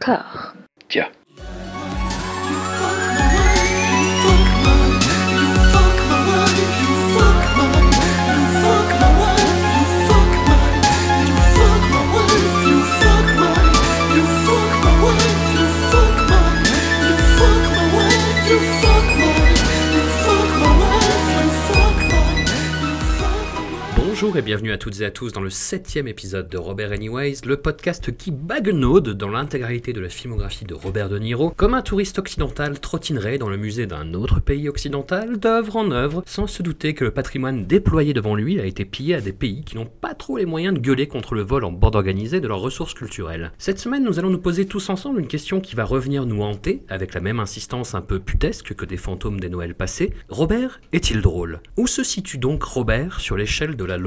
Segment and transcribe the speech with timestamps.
[0.00, 0.54] Corps.
[0.88, 1.19] Tiens.
[24.30, 27.38] Bonjour et bienvenue à toutes et à tous dans le septième épisode de Robert Anyways,
[27.44, 31.82] le podcast qui baguenaude dans l'intégralité de la filmographie de Robert De Niro, comme un
[31.82, 36.62] touriste occidental trottinerait dans le musée d'un autre pays occidental, d'œuvre en œuvre, sans se
[36.62, 39.90] douter que le patrimoine déployé devant lui a été pillé à des pays qui n'ont
[40.00, 42.94] pas trop les moyens de gueuler contre le vol en bande organisée de leurs ressources
[42.94, 43.50] culturelles.
[43.58, 46.84] Cette semaine, nous allons nous poser tous ensemble une question qui va revenir nous hanter,
[46.88, 50.12] avec la même insistance un peu putesque que des fantômes des Noëls passés.
[50.28, 51.58] Robert est-il drôle?
[51.76, 53.98] Où se situe donc Robert sur l'échelle de la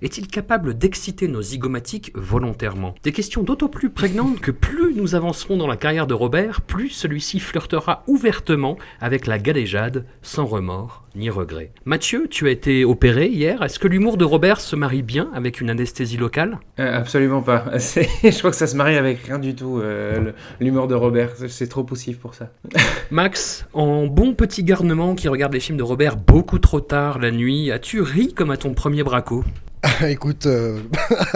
[0.00, 2.94] Est-il capable d'exciter nos zygomatiques volontairement?
[3.02, 6.88] Des questions d'autant plus prégnantes que plus nous avancerons dans la carrière de Robert, plus
[6.88, 11.70] celui-ci flirtera ouvertement avec la galéjade, sans remords ni regret.
[11.84, 13.62] Mathieu, tu as été opéré hier.
[13.62, 16.58] Est-ce que l'humour de Robert se marie bien avec une anesthésie locale?
[16.78, 17.64] Euh, absolument pas.
[17.76, 21.30] Je crois que ça se marie avec rien du tout, euh, l'humour de Robert.
[21.48, 22.50] C'est- trop poussif pour ça.
[23.10, 27.30] Max, en bon petit garnement qui regarde les films de Robert beaucoup trop tard la
[27.30, 29.44] nuit, as-tu ri comme à ton premier braco?
[30.08, 30.78] Écoute, euh,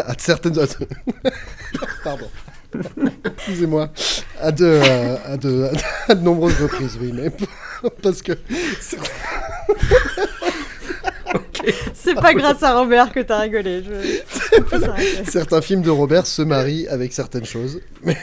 [0.07, 0.57] à certaines.
[2.03, 2.27] Pardon.
[3.37, 3.91] Excusez-moi.
[4.41, 4.81] À de,
[5.27, 5.69] à, de,
[6.09, 7.31] à de nombreuses reprises, oui, mais
[8.03, 8.33] parce que.
[11.55, 13.83] C'est- C'est pas grâce à Robert que t'as rigolé.
[13.85, 15.31] Je...
[15.31, 17.81] Certains films de Robert se marient avec certaines choses.
[18.05, 18.17] Mais,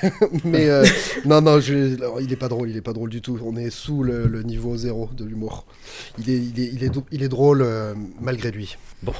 [0.43, 0.85] mais, euh,
[1.25, 3.39] non, non, je- alors, il est pas drôle, il est pas drôle du tout.
[3.45, 5.65] On est sous le, le niveau zéro de l'humour.
[6.17, 8.77] Il est, il, est, il, est, il est drôle euh, malgré lui.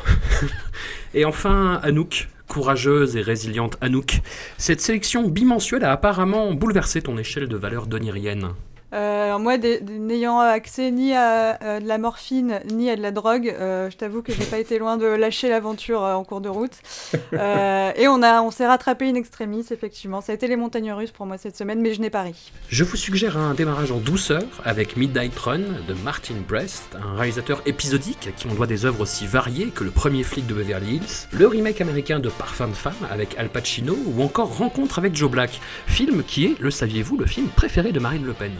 [1.13, 4.19] Et enfin, Anouk, courageuse et résiliente Anouk.
[4.57, 8.49] Cette sélection bimensuelle a apparemment bouleversé ton échelle de valeur donirienne.
[8.93, 13.11] Euh, alors moi, n'ayant accès ni à euh, de la morphine ni à de la
[13.11, 16.41] drogue, euh, je t'avoue que j'ai pas été loin de lâcher l'aventure euh, en cours
[16.41, 16.73] de route.
[17.33, 20.21] Et on a, on s'est rattrapé in extremis, effectivement.
[20.21, 22.51] Ça a été les montagnes russes pour moi cette semaine, mais je n'ai pas ri.
[22.69, 27.61] Je vous suggère un démarrage en douceur avec Midnight Run de Martin Brest, un réalisateur
[27.65, 30.95] épisodique à qui on doit des œuvres aussi variées que Le premier flic de Beverly
[30.95, 35.15] Hills, le remake américain de Parfum de femme avec Al Pacino ou encore Rencontre avec
[35.15, 38.51] Joe Black, film qui est, le saviez-vous, le film préféré de Marine Le Pen.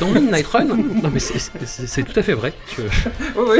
[0.00, 2.52] Dans Midnight Run, non mais c'est- c'est c'est tout à fait vrai.
[2.76, 2.82] Je-
[3.36, 3.58] Oui,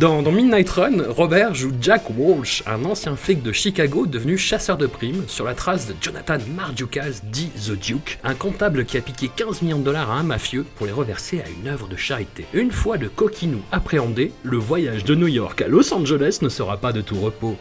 [0.00, 4.76] Dans, dans Midnight Run, Robert joue Jack Walsh, un ancien flic de Chicago devenu chasseur
[4.76, 9.00] de primes, sur la trace de Jonathan Mardukas, dit The Duke, un comptable qui a
[9.00, 11.96] piqué 15 millions de dollars à un mafieux pour les reverser à une œuvre de
[11.96, 12.44] charité.
[12.52, 16.76] Une fois le coquinou appréhendé, le voyage de New York à Los Angeles ne sera
[16.78, 17.56] pas de tout repos.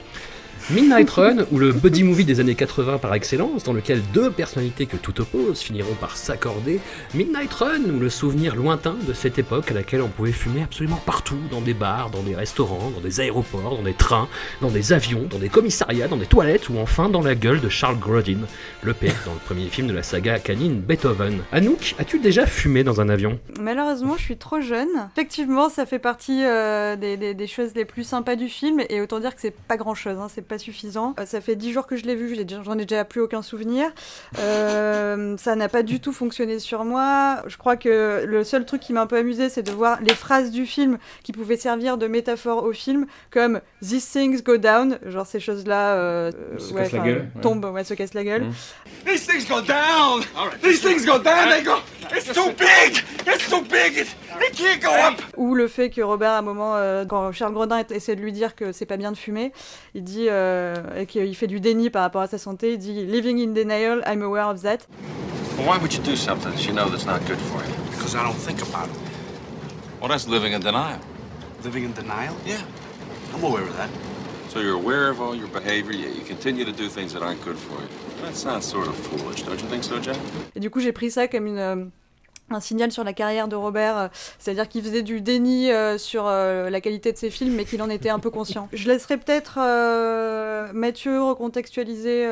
[0.71, 4.87] Midnight Run, ou le buddy movie des années 80 par excellence, dans lequel deux personnalités
[4.87, 6.79] que tout oppose finiront par s'accorder.
[7.13, 10.99] Midnight Run, ou le souvenir lointain de cette époque à laquelle on pouvait fumer absolument
[11.05, 14.27] partout, dans des bars, dans des restaurants, dans des aéroports, dans des trains,
[14.59, 17.69] dans des avions, dans des commissariats, dans des toilettes, ou enfin dans la gueule de
[17.69, 18.39] Charles Grodin,
[18.81, 21.43] le père dans le premier film de la saga canine Beethoven.
[21.51, 23.39] Anouk, as-tu déjà fumé dans un avion?
[23.61, 25.09] Malheureusement, je suis trop jeune.
[25.11, 29.35] Effectivement, ça fait partie euh, des, choses les plus sympas du film, et autant dire
[29.35, 30.27] que c'est pas grand-chose, hein,
[30.57, 31.13] suffisant.
[31.19, 33.87] Euh, ça fait dix jours que je l'ai vu, j'en ai déjà plus aucun souvenir.
[34.39, 37.41] Euh, ça n'a pas du tout fonctionné sur moi.
[37.47, 40.13] Je crois que le seul truc qui m'a un peu amusé, c'est de voir les
[40.13, 44.99] phrases du film qui pouvaient servir de métaphore au film, comme These things go down,
[45.05, 46.31] genre ces choses-là euh,
[46.71, 47.25] ouais, ouais.
[47.41, 48.43] tombent, ouais, se cassent la gueule.
[48.43, 48.53] Mm.
[49.05, 50.23] These things go down.
[50.63, 51.49] These things go down.
[51.49, 51.77] They go.
[52.11, 53.03] It's too big.
[53.27, 53.97] It's too big.
[53.97, 54.07] It,
[54.41, 55.21] it can't go up.
[55.37, 58.31] Ou le fait que Robert, à un moment, euh, quand Charles Grodin essaie de lui
[58.31, 59.51] dire que c'est pas bien de fumer,
[59.93, 60.44] il dit, euh,
[60.95, 64.01] et qu'il fait du déni par rapport à sa santé, il dit Living in denial,
[64.05, 64.87] I'm aware of that.
[65.57, 67.73] Well, why would you do something that you know that's not good for you?
[67.91, 68.95] Because I don't think about it.
[70.01, 70.99] Well, that's living in denial.
[71.63, 72.35] Living in denial?
[72.45, 72.61] Yeah.
[73.33, 73.89] I'm aware of that.
[74.49, 77.43] So you're aware of all your behavior, yet you continue to do things that aren't
[77.43, 77.87] good for you.
[78.21, 80.17] That sounds sort of foolish, don't you think so, Jack?
[80.55, 81.91] Et du coup, j'ai pris ça comme une.
[82.51, 84.07] Un signal sur la carrière de Robert, euh,
[84.37, 87.81] c'est-à-dire qu'il faisait du déni euh, sur euh, la qualité de ses films, mais qu'il
[87.81, 88.69] en était un peu conscient.
[88.73, 92.25] Je laisserai peut-être euh, Mathieu recontextualiser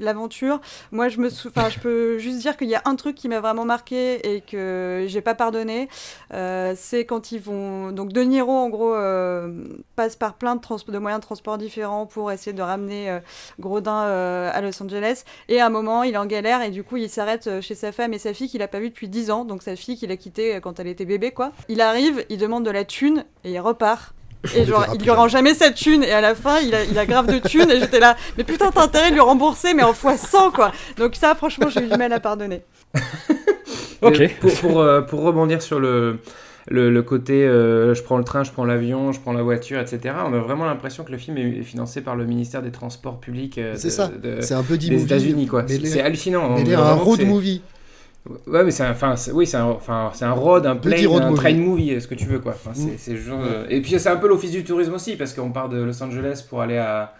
[0.00, 0.60] l'aventure.
[0.90, 3.40] Moi, je me, enfin, je peux juste dire qu'il y a un truc qui m'a
[3.40, 5.88] vraiment marqué et que j'ai pas pardonné,
[6.30, 8.94] c'est quand ils vont donc De Niro en gros
[9.96, 13.18] passe par plein de, de moyens de transport différents pour essayer de ramener
[13.60, 14.02] Grodin
[14.52, 15.24] à Los Angeles.
[15.48, 17.92] Et à un moment, il est en galère et du coup, il s'arrête chez sa
[17.92, 19.44] femme et sa fille qu'il a pas vu depuis 10 ans.
[19.44, 21.52] Donc sa fille qu'il a quittée euh, quand elle était bébé, quoi.
[21.68, 24.14] Il arrive, il demande de la thune et il repart.
[24.54, 25.52] Et genre, il lui rend jamais.
[25.52, 27.98] sa thune, et à la fin, il a, il a grave de thune, et j'étais
[27.98, 30.70] là, mais putain, t'as intérêt de lui rembourser, mais en fois 100, quoi.
[30.96, 32.62] Donc ça, franchement, j'ai eu du mal à pardonner.
[34.00, 34.18] Ok.
[34.18, 36.18] Mais Pour, pour, euh, pour rebondir sur le,
[36.68, 39.80] le, le côté euh, je prends le train, je prends l'avion, je prends la voiture,
[39.80, 43.18] etc., on a vraiment l'impression que le film est financé par le ministère des Transports
[43.18, 44.06] publics euh, de- ça.
[44.08, 45.02] de- C'est un buddy des.
[45.02, 45.46] États-Unis.
[45.48, 45.64] quoi.
[45.68, 46.48] Mais C'est hallucinant.
[46.50, 47.60] Mais On il est dirait un road movie.
[48.46, 51.06] Ouais, mais c'est un, enfin, c'est- oui, c'est un, enfin, c'est un road, un plane,
[51.06, 51.40] road un movie.
[51.40, 52.52] train movie, ce que tu veux, quoi.
[52.52, 52.94] Enfin, c'est, Mm.
[52.98, 55.68] c'est genre, euh, Et puis c'est un peu l'office du tourisme aussi, parce qu'on part
[55.68, 57.12] de Los Angeles pour aller à,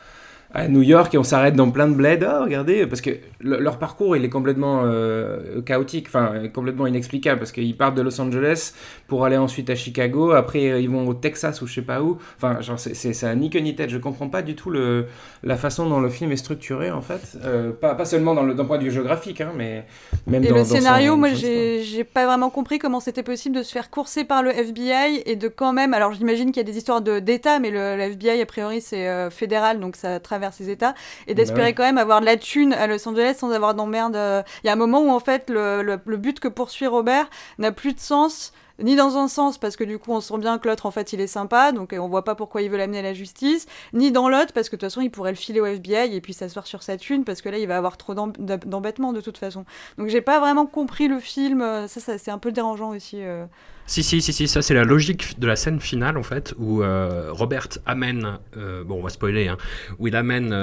[0.55, 2.25] à New York et on s'arrête dans plein de bleds.
[2.27, 3.11] Ah, regardez, parce que
[3.41, 8.03] le- leur parcours, il est complètement euh, chaotique, enfin, complètement inexplicable, parce qu'ils partent de
[8.03, 8.73] Los Angeles
[9.09, 12.17] pour aller ensuite à Chicago, après ils vont au Texas ou je sais pas où.
[12.37, 13.91] Enfin, genre, c'est, un ni queue ni tête.
[13.91, 15.07] Je comprends pas du tout le,
[15.43, 17.37] la façon dont le film est structuré, en fait.
[17.45, 19.85] Euh, pas, pas seulement dans le, d'un point de vue géographique, hein, mais
[20.27, 21.53] même Et dans le dans scénario, moi, son histoire.
[21.83, 25.37] j'ai pas vraiment compris comment c'était possible de se faire courser par le FBI et
[25.37, 25.93] de quand même.
[25.93, 28.81] Alors, j'imagine qu'il y a des histoires de- d'État, mais le, le FBI, a priori,
[28.81, 30.95] c'est euh, fédéral, donc ça traverse les États.
[31.27, 31.75] Et Bah d'espérer ouais.
[31.75, 34.17] quand même avoir de la thune à Los Angeles sans avoir d'emmerde.
[34.17, 34.43] euh.
[34.63, 37.29] Il y a un moment où, en fait, le, le- le but que poursuit Robert
[37.59, 38.53] n'a plus de sens.
[38.81, 41.13] Ni dans un sens, parce que du coup, on sent bien que l'autre, en fait,
[41.13, 43.67] il est sympa, donc euh, on voit pas pourquoi il veut l'amener à la justice.
[43.93, 46.21] Ni dans l'autre, parce que de toute façon, il pourrait le filer au FBI et
[46.21, 49.21] puis s'asseoir sur sa thune, parce que là, il va avoir trop d'em- d'embêtements de
[49.21, 49.65] toute façon.
[49.99, 53.17] Donc j'ai pas vraiment compris le film, euh, ça, c'est un peu dérangeant aussi.
[53.21, 53.47] euh.
[53.87, 56.83] Si, si, si, si, ça c'est la logique de la scène finale en fait, où
[57.31, 59.57] Robert amène, bon on va spoiler, hein,
[59.99, 60.55] où il amène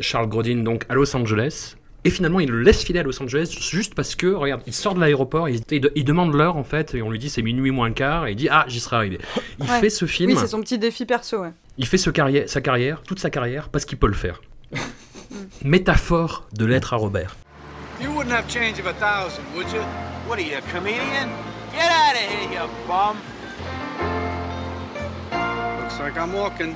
[0.00, 1.76] Charles Grodin donc à Los Angeles,
[2.08, 4.94] et finalement il le laisse filer à Los Angeles juste parce que, regarde, il sort
[4.94, 7.70] de l'aéroport, il, il, il demande l'heure en fait, et on lui dit c'est minuit
[7.70, 9.18] moins le quart, et il dit ah j'y serai arrivé.
[9.60, 9.80] Il Ouais.
[9.80, 11.52] fait ce film, Oui, c'est son petit défi perso, ouais.
[11.76, 14.40] il fait ce carrière, sa carrière, toute sa carrière, parce qu'il peut le faire.
[15.64, 17.36] Métaphore de l'être à Robert.
[18.00, 19.80] You wouldn't have change of a thousand, would you?
[20.28, 21.28] What are you, a comedian?
[21.72, 23.16] Get out of here, you bum!
[25.82, 26.74] Looks like I'm walking.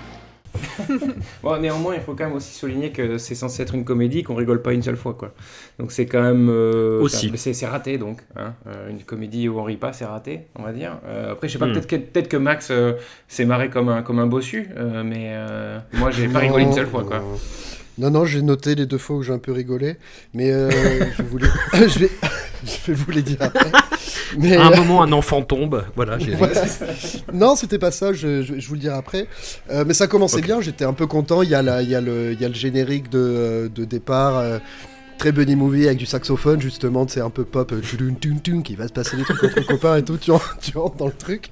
[1.43, 4.35] Bon, néanmoins, il faut quand même aussi souligner que c'est censé être une comédie, qu'on
[4.35, 5.33] rigole pas une seule fois, quoi.
[5.79, 6.49] Donc c'est quand même...
[6.51, 7.31] euh, Aussi.
[7.37, 8.21] C'est raté, donc.
[8.37, 8.55] hein.
[8.67, 10.99] Euh, une comédie où on rit pas, c'est raté, on va dire.
[11.07, 11.73] Euh, après, je sais pas, Hmm.
[11.73, 12.95] peut-être que, peut que Max euh,
[13.29, 16.73] s'est marré comme un, comme un bossu, euh, mais euh, moi, j'ai pas rigolé une
[16.73, 17.19] seule fois, quoi.
[17.19, 17.39] non.
[17.99, 19.97] Non, non, j'ai noté les deux fois où j'ai un peu rigolé,
[20.33, 20.71] mais euh,
[21.19, 22.11] je voulais, je vais,
[22.65, 23.71] je vais vous les dire après.
[24.39, 26.55] Mais, À un euh, moment, un enfant tombe, voilà, j'ai voilà.
[27.33, 29.27] Non, c'était pas ça, je, je- je vous le dirai après.
[29.71, 31.43] Euh, mais ça commençait bien, j'étais un peu content.
[31.43, 33.85] Il y a, la, il y a, le, il y a le générique de, de
[33.85, 34.59] départ, euh,
[35.19, 37.81] très bunny movie avec du saxophone, justement, c'est un peu pop, euh,
[38.63, 41.07] qui va se passer des trucs entre copains et tout, tu rentres, tu rentres dans
[41.07, 41.51] le truc.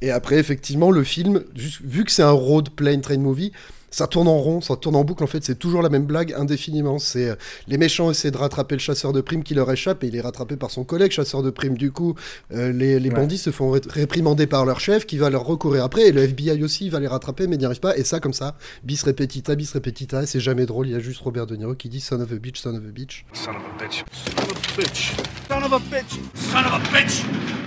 [0.00, 1.42] Et après, effectivement, le film,
[1.84, 3.52] vu que c'est un road plane train movie,
[3.90, 5.24] ça tourne en rond, ça tourne en boucle.
[5.24, 6.98] En fait, c'est toujours la même blague indéfiniment.
[6.98, 7.34] C'est euh,
[7.68, 10.20] les méchants essaient de rattraper le chasseur de primes qui leur échappe et il est
[10.20, 11.76] rattrapé par son collègue chasseur de primes.
[11.76, 12.14] Du coup,
[12.52, 13.14] euh, les, les Ouais.
[13.16, 16.22] bandits se font ré- réprimander par leur chef qui va leur recourir après et le
[16.22, 17.96] FBI aussi va les rattraper mais n'y arrive pas.
[17.96, 20.22] Et ça, comme ça, bis repetita, bis repetita.
[20.22, 20.86] Et c'est jamais drôle.
[20.86, 22.82] Il y a juste Robert De Niro qui dit son of a bitch, son of
[22.86, 23.24] a bitch.
[23.32, 24.04] Son of a bitch.
[24.12, 25.12] Son of a bitch.
[25.48, 26.20] Son of a bitch.
[26.34, 27.24] Son of a bitch.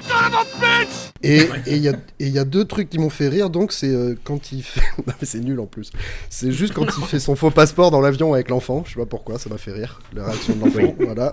[0.07, 0.92] Son of a bitch!
[1.23, 3.49] Et il y, a- y deux trucs qui m'ont fait rire.
[3.49, 4.81] Donc, c'est euh, quand il fait.
[5.07, 5.91] non, mais c'est nul en plus.
[6.29, 8.83] C'est juste quand il fait son faux passeport dans l'avion avec l'enfant.
[8.85, 10.01] Je sais pas pourquoi, ça m'a fait rire.
[10.13, 10.95] La réaction de l'enfant.
[10.99, 11.31] Voilà.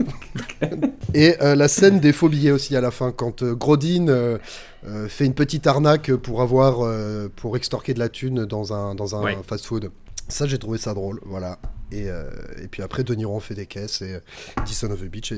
[1.15, 3.11] Et euh, la scène des faux billets aussi à la fin.
[3.13, 4.39] Quand euh, Grodin euh,
[4.87, 6.81] euh, fait une petite arnaque pour avoir.
[6.85, 9.37] euh, pour extorquer de la thune dans un, dans un Ouais.
[9.47, 9.91] fast-food.
[10.29, 11.21] Ça, j'ai trouvé ça drôle.
[11.27, 11.59] Voilà.
[11.91, 12.31] Et, euh,
[12.63, 14.21] et puis après, De Niro en fait des caisses et euh,
[14.65, 15.33] dit son of a bitch.
[15.33, 15.37] Et...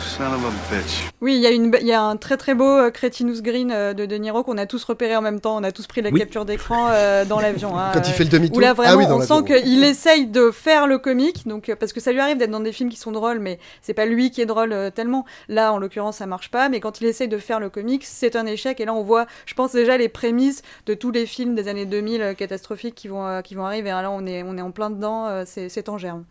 [0.00, 1.10] Son of a bitch.
[1.20, 3.40] Oui, il y, a une be- il y a un très très beau euh, Crétinous
[3.42, 5.56] Green euh, de De Niro qu'on a tous repéré en même temps.
[5.56, 6.18] On a tous pris la Oui.
[6.20, 7.76] capture d'écran euh, dans l'avion.
[7.78, 8.56] hein, Quand euh, il fait le demi-tour.
[8.58, 11.68] Où là vraiment, ah oui, dans on sent qu'il essaye de faire le comique, donc
[11.68, 13.94] euh, parce que ça lui arrive d'être dans des films qui sont drôles, mais c'est
[13.94, 15.24] pas lui qui est drôle euh, tellement.
[15.48, 16.68] Là, en l'occurrence, ça marche pas.
[16.68, 18.80] Mais quand il essaye de faire le comique, c'est un échec.
[18.80, 21.86] Et là, on voit, je pense déjà les prémices de tous les films des années
[21.86, 23.88] 2000 euh, catastrophiques qui vont euh, qui vont arriver.
[23.88, 25.26] Et là, on est on est en plein dedans.
[25.26, 26.24] euh, c'est en germe.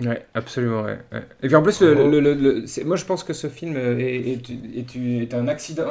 [0.00, 0.98] Ouais, absolument, ouais.
[1.12, 1.22] ouais.
[1.44, 3.76] Et puis en plus, le, le- le- le- c'est- moi je pense que ce film
[3.76, 5.86] est, est- est- est un accident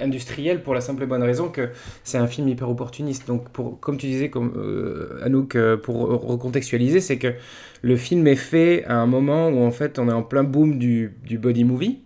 [0.00, 1.68] industriel pour la simple et bonne raison que
[2.02, 3.26] c'est un film hyper opportuniste.
[3.26, 7.34] Donc, pour, comme tu disais, comme, euh, Anouk, euh, pour recontextualiser, c'est que
[7.82, 10.78] le film est fait à un moment où en fait on est en plein boom
[10.78, 12.00] du, du body movie.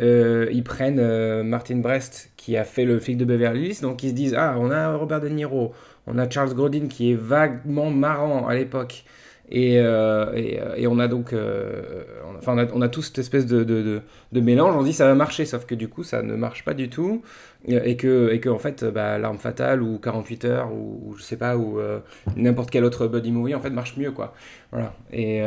[0.00, 4.02] Euh, ils prennent euh, Martin Brest qui a fait le flic de Beverly Hills, donc
[4.02, 5.74] ils se disent ah on a Robert De Niro,
[6.06, 9.04] on a Charles Grodin qui est vaguement marrant à l'époque.
[9.50, 12.04] Et, euh, euh, et on a donc, euh,
[12.46, 14.74] on, a, on cette espèce de, mélange.
[14.76, 16.88] On se dit ça va marcher, sauf que du coup ça ne marche pas du
[16.88, 17.22] tout.
[17.68, 21.36] Et que, et que en fait, bah, l'arme fatale ou 48 heures ou, je sais
[21.36, 22.00] pas, ou euh,
[22.36, 24.34] n'importe quel autre buddy movie en fait marche mieux quoi.
[24.72, 24.94] Voilà.
[25.12, 25.42] Et,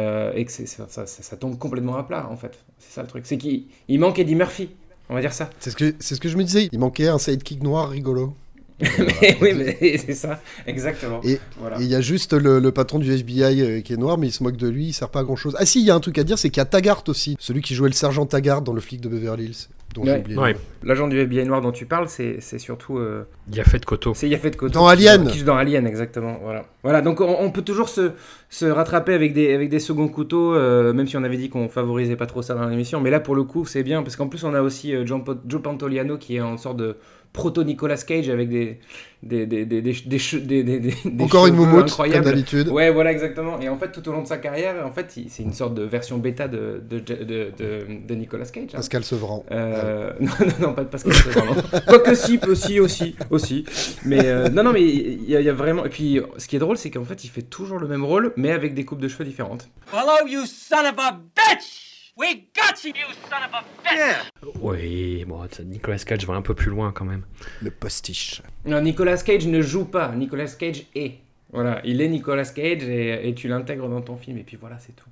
[0.46, 2.58] que ça, tombe complètement à plat en fait.
[2.78, 3.26] C'est ça le truc.
[3.26, 4.70] C'est qu'il il manque Eddie Murphy.
[5.10, 5.50] On va dire ça.
[5.60, 6.70] C'est ce, que, c'est ce que je me disais.
[6.72, 8.34] Il manquait un sidekick noir rigolo.
[9.42, 11.22] oui, mais c'est ça, exactement.
[11.24, 11.78] Et Voilà.
[11.80, 14.32] il y a juste le, le patron du FBI euh, qui est noir, mais il
[14.32, 15.56] se moque de lui, il sert pas à grand chose.
[15.60, 17.38] Ah si, il y a un truc à dire, c'est qu'il y a Taggart aussi.
[17.40, 19.68] Celui qui jouait le sergent Taggart dans le flic de Beverly Hills.
[19.94, 20.36] Dont j'ai Ouais.
[20.38, 20.56] Ouais.
[20.84, 22.98] L'agent du FBI noir dont tu parles, c'est surtout.
[22.98, 24.14] euh, Il a fait de Koto.
[24.14, 24.74] c'est Yaphet Kotto.
[24.74, 25.26] Dans Alien.
[25.30, 26.38] Qui joue dans Alien, exactement.
[26.44, 26.66] Voilà.
[26.84, 28.12] Voilà, donc on, on peut toujours se,
[28.50, 31.70] se rattraper avec des, avec des seconds couteaux, euh, même si on avait dit qu'on
[31.70, 33.00] favorisait pas trop ça dans l'émission.
[33.00, 35.62] Mais là, pour le coup, c'est bien, parce qu'en plus, on a aussi euh, Joe
[35.64, 36.98] Pantoliano qui est en sorte de
[37.36, 38.80] proto-Nicolas Cage avec des.
[39.22, 42.68] des, des, des, des, des che- des- des- des- des Encore une moumoute, comme d'habitude.
[42.70, 43.60] Ouais, voilà, exactement.
[43.60, 45.84] Et en fait, tout au long de sa carrière, en fait, c'est une sorte de
[45.84, 48.70] version bêta de, de, de, de, de- de Nicolas Cage.
[48.74, 48.78] hein.
[48.78, 49.46] Pascal Sevran.
[49.52, 51.56] Euh, non, non, non, pas de Pascal Sevran.
[51.88, 53.66] Quoique si, aussi, aussi, aussi.
[54.06, 55.86] Mais euh, non, non, mais il y, y a vraiment.
[55.86, 58.32] Et puis, ce qui est drôle, c'est qu'en fait, il fait toujours le même rôle,
[58.38, 59.70] mais avec des coupes de cheveux différentes.
[59.94, 61.95] Hello, you son of a bitch!
[62.18, 64.54] We got you, you son of a bitch!
[64.62, 67.24] Oui, bon, Nicolas Cage va un peu plus loin quand même.
[67.62, 68.42] Le postiche.
[68.66, 70.10] Non, Nicolas Cage ne joue pas.
[70.16, 71.16] Nicolas Cage est.
[71.52, 74.78] Voilà, il est Nicolas Cage et, et tu l'intègres dans ton film, et puis voilà,
[74.80, 75.10] c'est tout.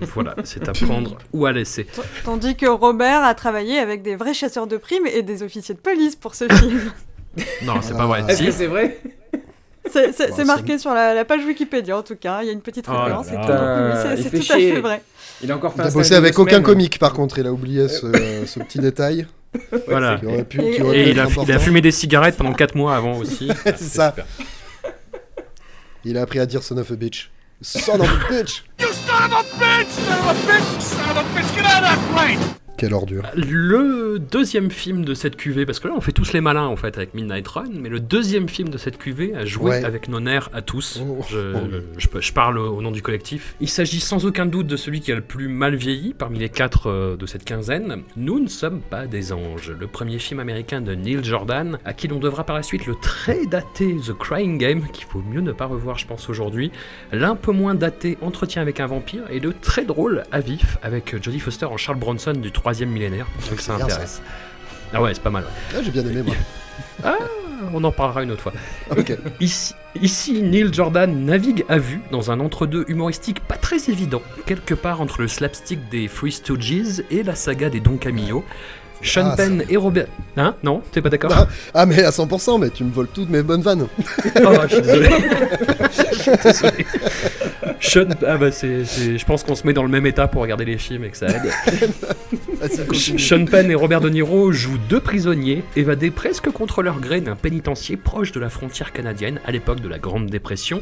[0.14, 1.84] Voilà, c'est à prendre ou à laisser.
[1.84, 5.74] T- Tandis que Robert a travaillé avec des vrais chasseurs de primes et des officiers
[5.74, 6.92] de police pour ce film.
[7.62, 8.22] Non, c'est pas vrai.
[8.26, 8.46] Est-ce Si.
[8.46, 8.98] que c'est vrai?
[9.90, 12.62] C'est Bon, marqué sur la, la page Wikipédia en tout cas, il y a une
[12.62, 13.30] petite Oh là référence.
[13.30, 13.38] là.
[13.40, 15.02] oui, Putain, c'est- tout à fait vrai.
[15.42, 17.46] Il a encore fait Il un a stage bossé avec aucun comique, par contre, il
[17.46, 19.26] a oublié ce, ce petit détail
[19.86, 20.18] Voilà.
[20.48, 23.48] pu, Et- Et il a, il a fumé des cigarettes pendant 4 mois avant aussi.
[23.64, 24.14] C'est ça.
[26.04, 27.30] Il a appris à dire son of a bitch.
[27.60, 29.88] Son of a bitch You son of a bitch!
[29.90, 30.80] Son of a bitch!
[30.80, 31.54] Son of a bitch!
[31.56, 32.38] Get out of that plane!
[32.78, 33.24] Quelle ordure.
[33.34, 36.76] Le deuxième film de cette cuvée, parce que là on fait tous les malins en
[36.76, 39.84] fait avec Midnight Run, mais le deuxième film de cette cuvée a joué Ouais.
[39.84, 41.00] avec nos nerfs à tous.
[41.02, 41.24] Oh.
[41.28, 41.58] Je, Oh.
[41.98, 43.56] je- je parle au nom du collectif.
[43.60, 46.48] Il s'agit sans aucun doute de celui qui a le plus mal vieilli parmi les
[46.48, 48.02] quatre euh, de cette quinzaine.
[48.16, 49.72] Nous ne sommes pas des anges.
[49.78, 52.94] Le premier film américain de Neil Jordan, à qui l'on devra par la suite le
[52.94, 56.70] très daté The Crying Game, qu'il faut mieux ne pas revoir je pense aujourd'hui,
[57.12, 61.20] l'un peu moins daté Entretien avec un vampire, et le très drôle À vif avec
[61.22, 63.94] Jodie Foster en Charles Bronson du troisième millénaire, vu que ça bien, ça.
[63.94, 64.22] intéresse.
[64.92, 65.44] Ah ouais, c'est pas mal.
[65.44, 65.50] ouais.
[65.74, 66.34] Ah, j'ai bien aimé, moi.
[67.72, 68.52] On en parlera une autre fois.
[68.90, 69.16] Ok.
[69.40, 74.74] Ici, ici, Neil Jordan navigue à vue dans un entre-deux humoristique pas très évident, quelque
[74.74, 78.44] part entre le slapstick des Free Stooges et la saga des Don Camillo.
[79.02, 80.06] Sean Ah, Penn et Robert.
[80.36, 83.30] Hein Non T'es pas d'accord Ah, ah, mais à 100%, mais tu me voles toutes
[83.30, 83.86] mes bonnes vannes.
[84.44, 85.08] Oh, je suis désolé.
[86.12, 86.86] je suis désolé.
[87.80, 90.64] Sean, ah bah c'est, je pense qu'on se met dans le même état pour regarder
[90.64, 91.50] les films et que ça aide.
[93.18, 97.36] Sean Penn et Robert De Niro jouent deux prisonniers évadés presque contre leur gré d'un
[97.36, 100.80] pénitencier proche de la frontière canadienne à l'époque de la Grande Dépression,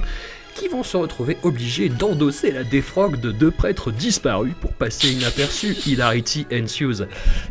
[0.57, 5.77] qui vont se retrouver obligés d'endosser la défroque de deux prêtres disparus pour passer inaperçu.
[5.87, 7.05] Hilarity ensues.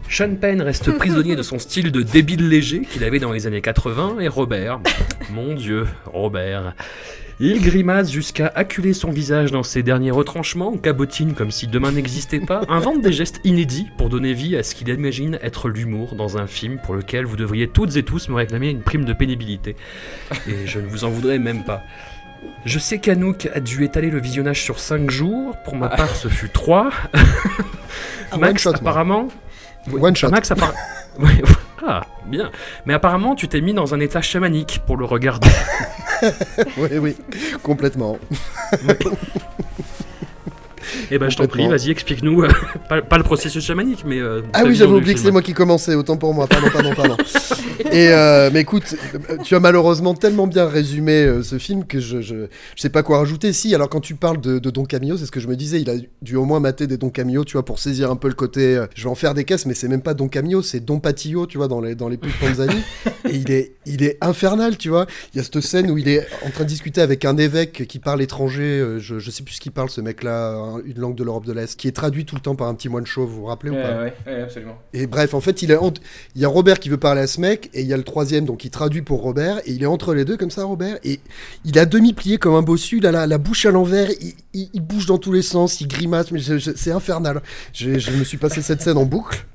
[0.10, 3.62] Sean Penn reste prisonnier de son style de débile léger qu'il avait dans les années
[3.62, 4.80] 80 et Robert,
[5.30, 6.74] mon dieu, Robert.
[7.42, 12.40] Il grimace jusqu'à acculer son visage dans ses derniers retranchements, cabotine comme si demain n'existait
[12.40, 16.38] pas, invente des gestes inédits pour donner vie à ce qu'il imagine être l'humour dans
[16.38, 19.76] un film pour lequel vous devriez toutes et tous me réclamer une prime de pénibilité.
[20.48, 21.84] Et je ne vous en voudrais même pas.
[22.66, 26.28] Je sais qu'Anouk a dû étaler le visionnage sur 5 jours, pour ma part ce
[26.28, 26.90] fut 3.
[28.34, 28.80] one Max, shot, moi.
[28.80, 29.28] apparemment...
[29.92, 30.30] One shot.
[30.30, 30.78] Max, apparemment...
[31.88, 32.52] Ah, bien.
[32.88, 35.50] Mais apparemment, tu t'es mis dans un état chamanique pour le regarder.
[36.78, 37.18] Oui, oui,
[37.62, 38.18] complètement.
[41.12, 42.44] Eh ben, je t'en prie, vas-y, explique-nous.
[42.44, 42.50] euh,
[42.90, 44.20] pas, pas le processus chamanique, mais.
[44.20, 45.28] euh, Ah oui, j'avais oublié que film.
[45.30, 47.18] c'est moi qui commençais, autant pour moi, pardon, pardon, pardon.
[47.92, 48.96] Et euh, mais écoute,
[49.44, 53.04] tu as malheureusement tellement bien résumé euh, ce film que je, je, je sais pas
[53.04, 53.54] quoi rajouter.
[53.54, 55.82] Si, alors quand tu parles de, de Don Camillo, c'est ce que je me disais,
[55.82, 58.28] il a dû au moins mater des Don Camillo, tu vois, pour saisir un peu
[58.28, 60.62] le côté, euh, je vais en faire des caisses, mais c'est même pas Don Camillo,
[60.62, 62.76] c'est Don Patillo, tu vois, dans les, dans les pubs Panzani.
[63.30, 65.06] Et il est, il est infernal, tu vois.
[65.34, 67.86] Il y a cette scène où il est en train de discuter avec un évêque
[67.88, 71.16] qui parle étranger, euh, je, je sais plus ce qu'il parle, ce mec-là, une langue
[71.16, 73.30] de l'Europe de l'Est, qui est traduit tout le temps par un petit moine chauve,
[73.30, 74.78] vous vous rappelez ou pas ouais, ouais, absolument.
[74.94, 76.02] et bref, en fait, il, est entre-
[76.36, 78.04] il y a Robert qui veut parler à ce mec, et il y a le
[78.04, 80.98] troisième, donc il traduit pour Robert, et il est entre les deux comme ça, Robert,
[81.04, 81.20] et
[81.64, 84.70] il a demi-plié comme un bossu, il a la, la bouche à l'envers, il, il-
[84.74, 87.42] il bouge dans tous les sens, il grimace, mais c'est infernal.
[87.74, 89.46] Je, je me suis passé cette scène en boucle.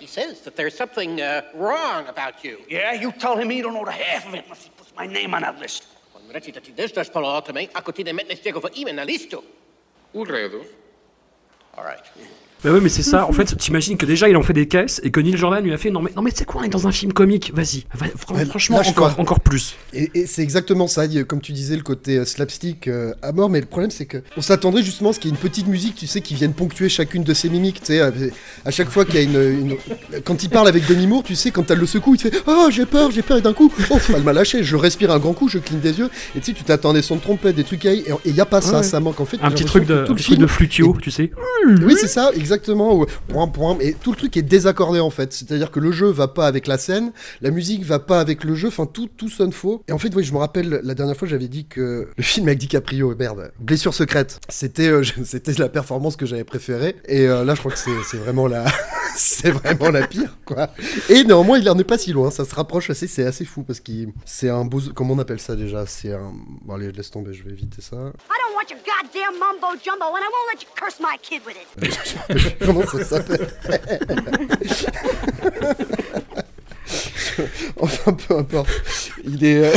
[0.00, 2.56] He says that there's something uh, wrong about you.
[2.70, 5.06] Yeah, you tell him he don't know the half of it unless he puts my
[5.06, 5.84] name on that list.
[6.26, 8.92] Hm, ću reći da ti držaš polo o tome, ako ti ne metneš njegovo ime
[8.92, 9.42] na listu.
[10.12, 10.64] U redu.
[11.76, 12.04] All right.
[12.64, 13.26] Bah ouais, mais c'est ça.
[13.28, 15.72] En fait, t'imagines que déjà il en fait des caisses et que Neil Jordan lui
[15.72, 17.84] a fait non mais non mais c'est quoi, on est dans un film comique, vas-y,
[17.94, 18.06] va-
[18.48, 19.74] franchement encore encore plus.
[19.92, 23.50] Et, et c'est exactement ça, comme tu disais, le côté euh, slapstick euh, à mort,
[23.50, 25.66] mais le problème c'est que on s'attendrait justement à ce qu'il y ait une petite
[25.68, 28.10] musique, tu sais, qui vienne ponctuer chacune de ses mimiques, tu sais, à,
[28.64, 29.36] à chaque fois qu'il y a une,
[30.12, 32.28] une- Quand il parle avec Demi Moore, tu sais, quand elle le secoue, il te
[32.30, 34.76] fait «Oh, j'ai peur, j'ai peur», et d'un coup, «Oh, faut pas le lâcher, je
[34.76, 37.20] respire un grand coup, je cligne des yeux», et tu sais, tu des sons de
[37.20, 38.82] trompette, des trucs, et il y a pas ça, Ouais.
[38.82, 39.36] ça manque en fait.
[39.42, 41.30] Un petit truc de tout le truc de flutio, tu sais.
[41.66, 42.94] oui, c'est ça, exactement.
[42.94, 43.78] ou Point, point.
[43.80, 45.32] Et tout le truc est désaccordé en fait.
[45.32, 48.54] C'est-à-dire que le jeu va pas avec la scène, la musique va pas avec le
[48.54, 48.68] jeu.
[48.68, 49.82] Enfin, tout, tout sonne faux.
[49.88, 52.46] Et en fait, oui, je me rappelle la dernière fois, j'avais dit que le film
[52.48, 56.96] avec DiCaprio, merde, Blessure secrète, c'était, euh, c'était la performance que j'avais préférée.
[57.06, 58.64] Et euh, là, je crois que c'est, vraiment la,
[59.16, 60.70] c'est vraiment la pire, quoi.
[61.08, 62.30] Et néanmoins, il en est pas si loin.
[62.30, 63.06] Ça se rapproche assez.
[63.06, 65.86] C'est assez fou parce qu'il, c'est un beau, comment on appelle ça déjà?
[65.86, 67.96] C'est un, bon allez, laisse tomber, je vais éviter ça.
[67.96, 71.42] I don't want your goddamn mumbo jumbo, and I won't let you curse my kid
[71.46, 72.35] with it.
[72.64, 73.48] Comment ça s'appelle
[77.78, 78.70] Enfin, peu importe.
[79.24, 79.70] Il est,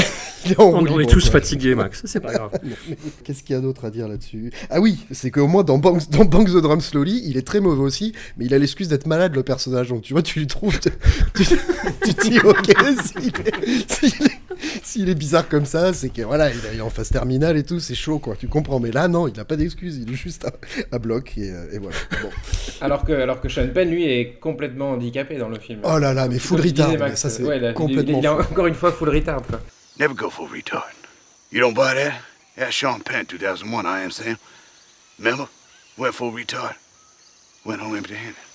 [0.49, 1.39] est On, est tous quoi.
[1.39, 2.01] fatigués, Max.
[2.05, 2.51] C'est pas grave.
[3.23, 4.51] Qu'est-ce qu'il y a d'autre à dire là-dessus?
[4.69, 7.59] Ah oui, c'est qu'au moins dans Banks, dans Banks the Drum Slowly, il est très
[7.59, 9.89] mauvais aussi, mais il a l'excuse d'être malade le personnage.
[9.89, 10.89] Donc tu vois, tu lui trouves, tu,
[11.35, 11.45] tu,
[12.05, 12.65] tu te dis ok,
[13.05, 14.39] s'il est, s'il est-
[14.83, 17.79] s'il est bizarre comme ça, c'est que voilà, il, est en phase terminale et tout,
[17.79, 18.35] c'est chaud quoi.
[18.37, 20.51] Tu comprends Mais là, non, il n'a pas d'excuse, il est juste à,
[20.93, 21.95] à bloc et, euh, et voilà.
[22.21, 22.29] Bon.
[22.81, 25.79] Alors que, alors que Sean Penn, lui, est complètement handicapé dans le film.
[25.83, 28.29] Oh là là, mais full retard, Max, mais ça, c'est ouais, il a- il- fou.
[28.51, 29.61] encore une fois full retard, quoi.
[29.99, 30.93] Never go full retard.
[31.51, 32.21] You don't buy that?
[32.57, 34.37] Yeah, Sean Penn, 2001, I am Sam.
[35.17, 35.47] Remember?
[35.97, 36.75] Went full retard.
[37.65, 38.35] Went home empty-handed.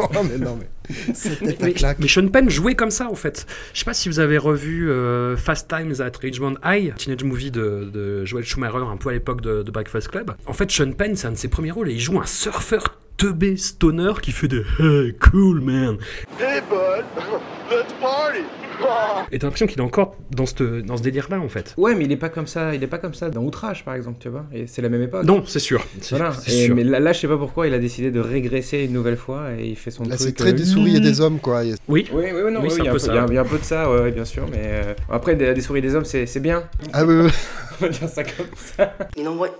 [0.00, 0.66] Oh, mais non, mais
[1.14, 1.98] c'était ta Mais, claque.
[2.00, 3.46] mais Sean Penn jouait comme ça en fait.
[3.72, 7.52] Je sais pas si vous avez revu euh, Fast Times at Ridgemont High, teenage movie
[7.52, 10.32] de, de Joel Schumacher, un peu à l'époque de, de Breakfast Club.
[10.46, 12.98] En fait, Sean Penn, c'est un de ses premiers rôles et il joue un surfeur
[13.20, 15.98] teubé stoner qui fait de Hey, cool man.
[16.40, 17.04] Hey, bud,
[17.70, 18.38] let's party.
[19.30, 21.74] Et t'as l'impression qu'il est encore dans ce, dans ce délire-là en fait.
[21.76, 22.74] Ouais, mais il est pas comme ça.
[22.74, 24.46] Il est pas comme ça dans Outrage, par exemple, tu vois.
[24.54, 25.24] Et c'est la même époque.
[25.24, 25.84] Non, c'est sûr.
[26.08, 26.32] Voilà.
[26.32, 26.74] c'est Et- sûr.
[26.74, 29.48] mais là, là, je sais pas pourquoi il a décidé de régresser une nouvelle fois
[29.58, 30.28] et il fait son Là, truc.
[30.28, 31.60] c'est très euh, des souris et des hommes, quoi.
[31.60, 31.76] Oui.
[31.88, 33.12] Oui, oui, oui, non, Oui, oui, il y a un peu peu- ça.
[33.12, 34.46] il y a- il y a un peu de ça, ouais, ouais, bien sûr.
[34.50, 36.62] Mais euh, après, des, des souris et des hommes, c'est c'est bien.
[36.94, 37.30] Ah oui, oui.
[37.82, 38.94] On va dire ça comme ça.
[39.14, 39.50] You know what?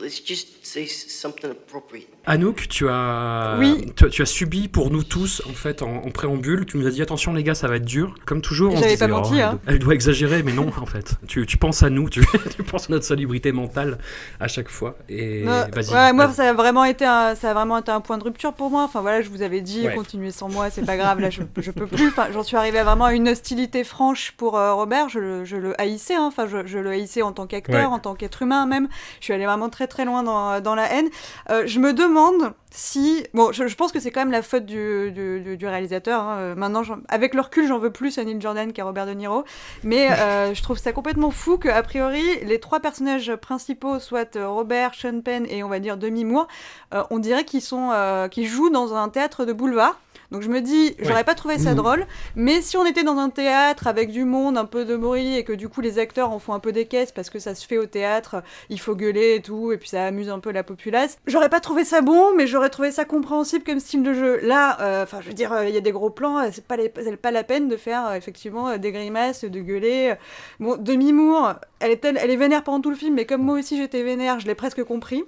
[0.00, 2.06] Let's just say s- something appropriate.
[2.26, 3.92] Anouk, tu as, Oui.
[3.96, 6.66] tu, tu as subi pour nous tous, en fait, en, en préambule.
[6.66, 8.14] Tu nous as dit attention, les gars, ça va être dur.
[8.26, 9.50] Comme toujours, on se disait, pas menti, elle, hein.
[9.52, 11.14] doit- elle doit exagérer, mais non, en fait.
[11.26, 12.20] Tu, tu penses à nous, tu,
[12.56, 13.98] tu penses à notre salubrité mentale
[14.40, 14.96] à chaque fois.
[15.08, 18.18] Et Non, ouais, moi, ça a vraiment été un, ça a vraiment été un point
[18.18, 18.84] de rupture pour moi.
[18.84, 19.94] Enfin voilà, je vous avais dit, Ouais.
[19.94, 21.18] continuez sans moi, c'est pas grave.
[21.20, 22.08] Là, je, je peux plus.
[22.08, 25.08] Enfin, j'en suis arrivée à vraiment à une hostilité franche pour euh, Robert.
[25.08, 26.14] Je, le- je le haïssais.
[26.14, 26.26] hein.
[26.28, 27.96] Enfin, je, je le haïssais en tant qu'acteur, Ouais.
[27.96, 28.88] en tant qu'être humain même.
[29.18, 31.08] Je suis allée vraiment très très loin dans, dans la haine.
[31.50, 34.64] Euh, je me demande si, bon, je, je pense que c'est quand même la faute
[34.66, 36.22] du, du, du- du réalisateur.
[36.22, 36.36] hein.
[36.38, 39.44] Euh, Maintenant, avec le recul, j'en veux plus à Neil Jordan qu'à Robert De Niro.
[39.82, 44.36] Mais euh, je trouve ça complètement fou que, a priori, les trois personnages principaux, soit
[44.40, 46.46] Robert, Sean Penn et on va dire Demi Moore,
[46.94, 47.90] euh, on dirait qu'ils sont,
[48.30, 49.98] qu'ils jouent dans un théâtre de boulevard.
[50.30, 51.24] Donc je me dis, j'aurais Ouais.
[51.24, 51.76] pas trouvé ça Mhm.
[51.76, 55.36] drôle, mais si on était dans un théâtre avec du monde, un peu de bruit,
[55.36, 57.54] et que du coup les acteurs en font un peu des caisses parce que ça
[57.54, 60.50] se fait au théâtre, il faut gueuler et tout, et puis ça amuse un peu
[60.52, 64.12] la populace, j'aurais pas trouvé ça bon, mais j'aurais trouvé ça compréhensible comme style de
[64.12, 64.38] jeu.
[64.42, 66.66] Là, euh, enfin je veux dire, euh, il y a des gros plans, euh, c'est
[66.66, 70.14] pas, les- c'est pas la peine de faire euh, effectivement des grimaces, de gueuler.
[70.60, 73.42] Bon, Demi Moore, elle est, telle- elle est vénère pendant tout le film, mais comme
[73.42, 75.24] moi aussi j'étais vénère, je l'ai presque compris.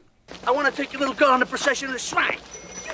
[0.46, 2.38] I want to take your little girl on the procession to the shrine.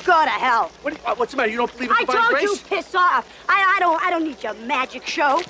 [0.07, 0.71] Go to hell.
[0.83, 1.51] What, you- uh, what's the matter?
[1.51, 2.63] You don't believe in I divine told you, grace?
[2.63, 3.29] piss off.
[3.49, 5.43] I, I don't I don't need your magic show.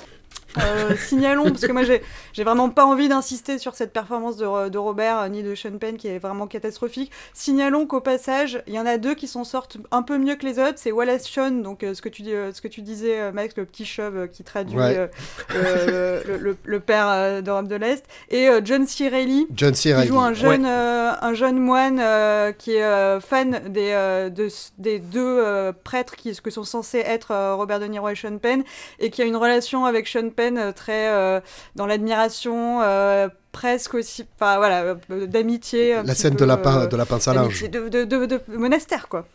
[0.57, 4.77] Euh, signalons, parce que moi j'ai vraiment pas envie d'insister sur cette performance de, de
[4.77, 7.11] Robert euh, ni de Sean Penn qui est vraiment catastrophique.
[7.33, 10.45] Signalons qu'au passage, il y en a deux qui s'en sortent un peu mieux que
[10.45, 10.75] les autres.
[10.77, 13.55] C'est Wallace Shawn, donc euh, ce, que tu, dis- euh, ce que tu disais, Max,
[13.57, 15.09] le petit chauve qui traduit Ouais.
[15.53, 19.09] le, le- le père d'Europe de l'Est, et John C.
[19.09, 19.47] Reilly.
[19.53, 19.93] John C.
[20.01, 21.13] Qui joue un jeune, Ouais.
[21.21, 25.43] un jeune moine euh, qui est fan des, euh, de- des deux
[25.83, 28.63] prêtres qui que sont censés être Robert De Niro et Sean Penn
[28.99, 31.41] et qui a une relation avec Sean Penn euh, très euh,
[31.75, 36.01] dans l'admiration, euh, presque aussi, enfin voilà, d'amitié.
[36.03, 37.63] La scène peu, de la, euh, de la pince à linge.
[37.63, 39.25] d'amitié, de, de, de, de monastère quoi.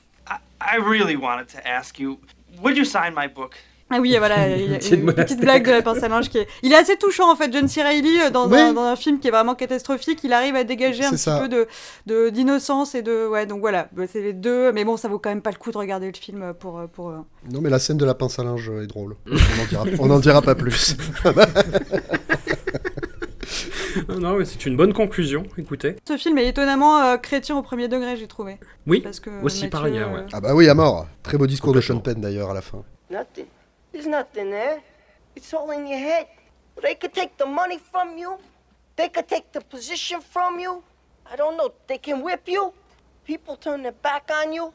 [0.64, 2.20] I really wanted to ask you,
[2.62, 3.57] would you sign my book?
[3.94, 6.38] Ah oui, et voilà, Amitié de une petite blague de la pince à linge qui
[6.38, 6.48] est.
[6.62, 7.83] Il est assez touchant en fait, John C.
[7.83, 10.20] Reilly, euh, dans, un, dans un film qui est vraiment catastrophique.
[10.24, 11.38] Il arrive à dégager un petit ça.
[11.40, 11.66] peu de
[12.07, 13.26] de- d'innocence et de.
[13.28, 14.72] Ouais, donc voilà, Bah, c'est les deux.
[14.72, 16.78] Mais bon, ça vaut quand même pas le coup de regarder le film pour.
[16.78, 17.18] euh, pour euh,
[17.50, 19.16] Non, mais la scène de la pince à linge est drôle.
[20.00, 20.96] On en dira, pas plus.
[24.09, 25.96] non, mais c'est une bonne conclusion, écoutez.
[26.09, 28.59] Ce film est étonnamment euh, chrétien au premier degré, j'ai trouvé.
[28.87, 30.24] Oui, Parce que aussi par ailleurs, ouais.
[30.33, 31.07] Ah bah oui, à mort.
[31.22, 32.83] Très beau discours de Sean Penn d'ailleurs à la fin.
[33.11, 33.44] Nothing.
[33.92, 34.83] There's nothing there.
[35.37, 36.26] It's all in your head.
[36.83, 38.38] They could take the money from you.
[38.96, 40.83] They could take the position from you.
[41.31, 41.72] I don't know.
[41.87, 42.72] They can whip you.
[43.24, 44.72] People turn their back on you.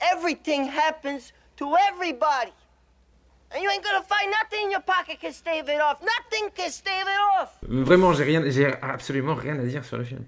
[0.00, 2.52] Everything happens to everybody.
[3.52, 6.00] And you ain't gonna find nothing in your pocket can stave it off.
[6.00, 7.58] Nothing can stave it off.
[7.62, 10.24] Vraiment, j'ai rien, j'ai absolument rien à dire sur le film.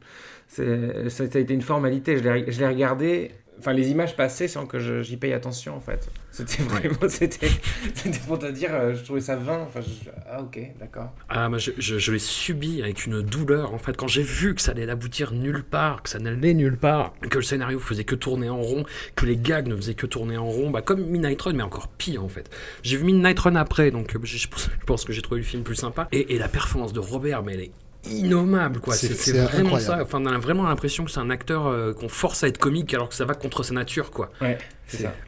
[0.49, 2.19] C'est, ça, ça a été une formalité.
[2.19, 3.33] Je l'ai, je l'ai regardé.
[3.63, 6.11] Enfin, les images passaient sans que j'y paye attention, en fait.
[6.33, 7.49] C'était vraiment, c'était,
[7.95, 9.61] c'était pour te dire, euh, je trouvais ça vain.
[9.69, 11.13] Enfin, je- ah ok, d'accord.
[11.29, 14.57] Ah, moi, je, je, je l'ai subi avec une douleur, en fait, quand j'ai vu
[14.57, 18.03] que ça allait aboutir nulle part, que ça n'allait nulle part, que le scénario faisait
[18.03, 21.05] que tourner en rond, que les gags ne faisaient que tourner en rond, bah, comme
[21.07, 22.51] Midnight Run, mais encore pire, en fait.
[22.83, 24.49] J'ai vu Midnight Run après, donc euh, je, je
[24.87, 26.09] pense que j'ai trouvé le film plus sympa.
[26.11, 27.71] Et, et la performance de Robert, mais elle est
[28.11, 28.95] innommable, quoi.
[28.95, 29.81] C'est- vraiment incroyable.
[29.81, 30.03] ça.
[30.03, 32.93] Enfin, on a vraiment l'impression que c'est un acteur euh, qu'on force à être comique
[32.95, 34.31] alors que ça va contre sa nature, quoi.
[34.41, 34.59] Ouais.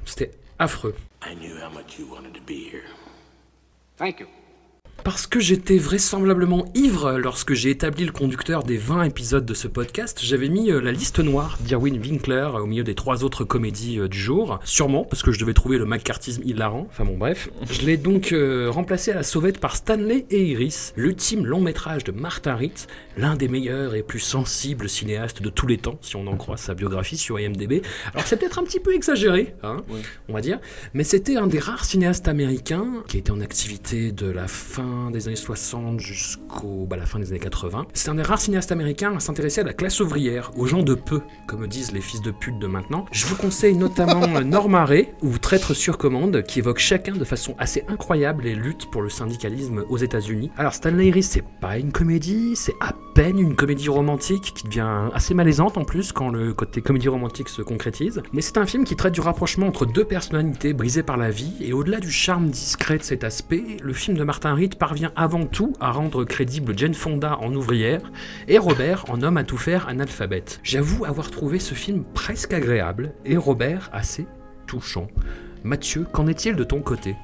[0.04, 0.94] C'était affreux.
[1.26, 2.84] I knew how much you wanted to be here.
[3.96, 4.26] Thank you.
[5.04, 9.68] Parce que j'étais vraisemblablement ivre lorsque j'ai établi le conducteur des 20 épisodes de ce
[9.68, 13.44] podcast, j'avais mis euh, la liste noire d'Irwin Winkler euh, au milieu des trois autres
[13.44, 14.60] comédies euh, du jour.
[14.64, 16.86] Sûrement parce que je devais trouver le McCarthyisme hilarant.
[16.88, 17.50] Enfin bon, bref.
[17.70, 22.04] Je l'ai donc euh, remplacé à la sauvette par Stanley et Iris, l'ultime long métrage
[22.04, 22.86] de Martin Ritt,
[23.18, 26.56] l'un des meilleurs et plus sensibles cinéastes de tous les temps, si on en croit
[26.56, 27.82] sa biographie sur IMDb.
[28.14, 29.82] Alors c'est peut-être un petit peu exagéré, hein,
[30.30, 30.60] on va dire,
[30.94, 35.28] mais c'était un des rares cinéastes américains qui était en activité de la fin des
[35.28, 37.86] années 60 jusqu'au bah, la fin des années 80.
[37.94, 40.94] C'est un des rares cinéastes américains à s'intéresser à la classe ouvrière, aux gens de
[40.94, 43.04] peu, comme disent les fils de pute de maintenant.
[43.12, 47.54] Je vous conseille notamment Norma Ray ou Traître sur commande, qui évoquent chacun de façon
[47.58, 50.50] assez incroyable les luttes pour le syndicalisme aux États-Unis.
[50.56, 55.08] Alors Stanley Iris, c'est pas une comédie, c'est à peine une comédie romantique qui devient
[55.12, 58.22] assez malaisante en plus quand le côté comédie romantique se concrétise.
[58.32, 61.52] Mais c'est un film qui traite du rapprochement entre deux personnalités brisées par la vie
[61.60, 65.46] et au-delà du charme discret de cet aspect, le film de Martin Ritt parvient avant
[65.46, 68.02] tout à rendre crédible Jane Fonda en ouvrière
[68.48, 70.60] et Robert en homme à tout faire analphabète.
[70.62, 74.26] J'avoue avoir trouvé ce film presque agréable et Robert assez
[74.66, 75.08] touchant.
[75.62, 77.16] Mathieu, qu'en est-il de ton côté?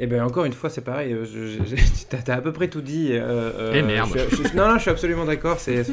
[0.00, 1.12] Et ben encore une fois, c'est pareil.
[1.12, 1.24] euh,
[2.10, 3.10] T'as t'as à peu près tout dit.
[3.12, 3.22] euh,
[3.58, 4.10] euh, Eh merde.
[4.14, 5.60] je- je- non, non, je suis absolument d'accord.
[5.60, 5.84] C'est,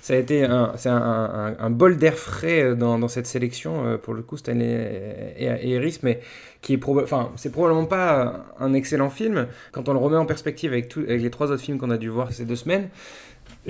[0.00, 3.98] ça a été un, un, un- un bol d'air frais euh, dans, dans cette sélection
[4.02, 6.20] pour le coup Stanley et, et Iris, mais
[6.62, 10.26] qui est proba- enfin, c'est probablement pas un excellent film quand on le remet en
[10.26, 12.88] perspective avec, tout, avec les trois autres films qu'on a dû voir ces deux semaines.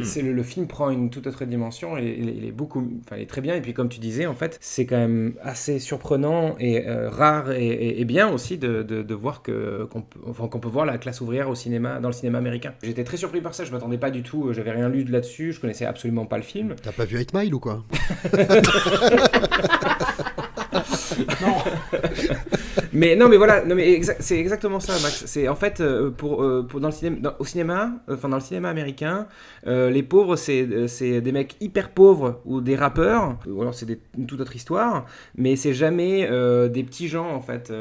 [0.02, 2.86] C'est le, le film prend une toute autre dimension et il, est- il est beaucoup,
[3.04, 3.54] enfin, il est très bien.
[3.54, 7.52] Et puis comme tu disais, en fait, c'est quand même assez surprenant et euh, rare
[7.52, 10.68] et, et- et bien aussi de, de- de voir que qu'on peut, enfin, qu'on peut
[10.68, 12.72] voir la classe ouvrière au cinéma, dans le cinéma américain.
[12.82, 13.64] J'étais très surpris par ça.
[13.64, 14.48] Je m'attendais pas du tout.
[14.48, 15.52] euh, J'avais rien lu là-dessus.
[15.52, 16.74] Je connaissais absolument pas le film.
[16.82, 17.84] T'as pas vu 8 Mile ou quoi?
[22.92, 25.24] mais non, mais voilà, non, mais exa- c'est exactement ça, Max.
[25.26, 28.28] C'est en fait euh, pour, euh, pour dans le cinéma, dans- au cinéma, euh, enfin
[28.28, 29.26] dans le cinéma américain,
[29.66, 33.86] les pauvres c'est des mecs hyper pauvres ou des rappeurs, ou alors c'est
[34.18, 36.28] une toute autre histoire, mais c'est jamais
[36.68, 37.72] des petits gens en fait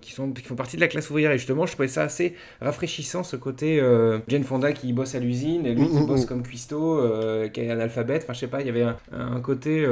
[0.00, 1.32] qui sont qui font partie de la classe ouvrière.
[1.32, 3.82] Et justement, je trouvais ça assez rafraîchissant ce côté
[4.28, 6.26] Jane Fonda qui bosse à l'usine et lui qui Mm, mm, bosse mm.
[6.28, 7.00] comme cuistot,
[7.52, 8.22] qui est analphabète.
[8.24, 9.86] Enfin, je sais pas, il y avait un, un côté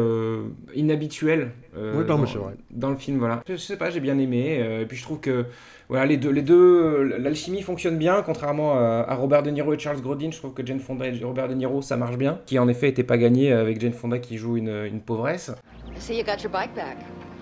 [0.75, 1.51] inhabituel.
[1.77, 2.55] Euh, Oui, pardon, dans- c'est vrai.
[2.71, 3.43] dans le film, voilà.
[3.49, 4.59] Je, je sais pas, j'ai bien aimé.
[4.61, 5.47] euh, et puis je trouve que
[5.89, 9.79] voilà, les deux, les deux, l'alchimie fonctionne bien, contrairement à, à Robert De Niro et
[9.79, 10.31] Charles Grodin.
[10.31, 12.39] Je trouve que Jane Fonda et Robert De Niro, ça marche bien.
[12.47, 15.53] Qui en effet était pas gagné avec Jane Fonda qui joue une, une pauvresse.
[15.97, 16.97] I see you got your bike back?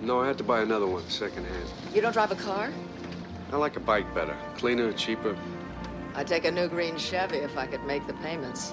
[0.04, 1.66] No, I had to buy another one, secondhand.
[1.94, 2.68] You don't drive a car?
[3.52, 4.34] I like a bike better.
[4.58, 5.34] Cleaner, cheaper.
[6.16, 8.72] I'd take a new green Chevy if I could make the payments.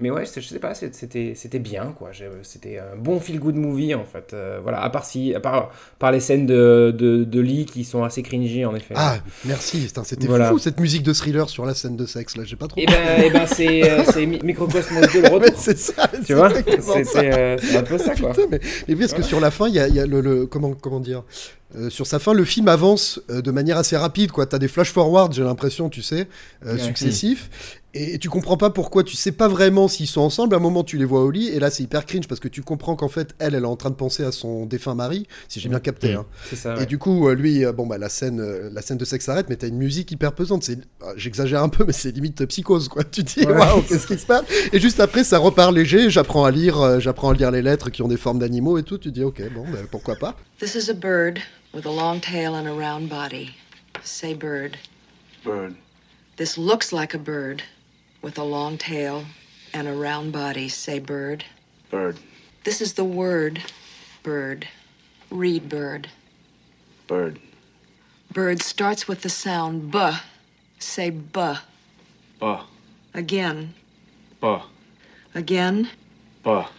[0.00, 2.10] Mais ouais, je sais pas, c'était c'était bien, quoi.
[2.42, 4.32] C'était un bon feel-good movie, en fait.
[4.32, 7.84] Euh, voilà, à part, si, à part par les scènes de, de, de lit qui
[7.84, 8.94] sont assez cringy, en effet.
[8.96, 9.88] Ah, merci.
[10.04, 10.50] C'était Voilà.
[10.50, 12.44] fou cette musique de thriller sur la scène de sexe là.
[12.44, 12.80] J'ai pas trop.
[12.80, 15.54] Et ben, eh ben c'est euh, c'est Mi- Microcosmos 2 le retour.
[15.58, 16.08] C'est ça.
[16.24, 16.50] Tu vois?
[16.54, 18.30] C'était euh, c'est un peu ça, quoi.
[18.30, 20.20] Putain, mais, mais parce que sur la fin, il y a, il y a le,
[20.20, 21.24] le- comment comment dire
[21.76, 24.30] Euh, sur sa fin, le film avance euh, de manière assez rapide.
[24.30, 24.46] quoi.
[24.46, 26.26] T'as des flash forward, j'ai l'impression, tu sais,
[26.64, 26.78] euh, Ouais.
[26.78, 27.50] successifs,
[27.94, 29.02] et, tu comprends pas pourquoi.
[29.02, 30.54] Tu sais pas vraiment s'ils sont ensemble.
[30.54, 32.48] À un moment, tu les vois au lit, et là, c'est hyper cringe parce que
[32.48, 35.26] tu comprends qu'en fait, elle, elle est en train de penser à son défunt mari,
[35.48, 36.14] si j'ai bien capté.
[36.14, 36.26] hein.
[36.50, 38.98] C'est ça, Et du coup, euh, lui, euh, bon bah la scène, euh, la scène
[38.98, 40.64] de sexe s'arrête, mais t'as une musique hyper pesante.
[40.64, 40.78] C'est,
[41.16, 43.04] j'exagère un peu, mais c'est limite psychose, quoi.
[43.04, 44.44] Tu te dis, waouh, qu'est-ce qui se passe?
[44.72, 46.10] Et juste après, ça repart léger.
[46.10, 48.98] J'apprends à lire, j'apprends à lire les lettres qui ont des formes d'animaux et tout.
[48.98, 50.36] Tu te dis, ok, bon, bah, pourquoi pas.
[50.60, 51.38] This is a bird
[51.74, 53.50] with a long tail and a round body.
[54.04, 54.76] Say bird.
[55.44, 55.74] Bird.
[56.36, 57.62] This looks like a bird
[58.22, 59.24] with a long tail
[59.72, 60.68] and a round body.
[60.68, 61.44] Say bird.
[61.90, 62.18] Bird.
[62.64, 63.62] This is the word
[64.22, 64.68] bird.
[65.30, 66.08] Read bird.
[67.06, 67.38] Bird.
[68.32, 70.10] Bird starts with the sound b.
[70.78, 71.54] Say b.
[72.38, 72.64] Ba.
[73.14, 73.74] Again.
[74.40, 74.62] Ba.
[75.34, 75.90] Again.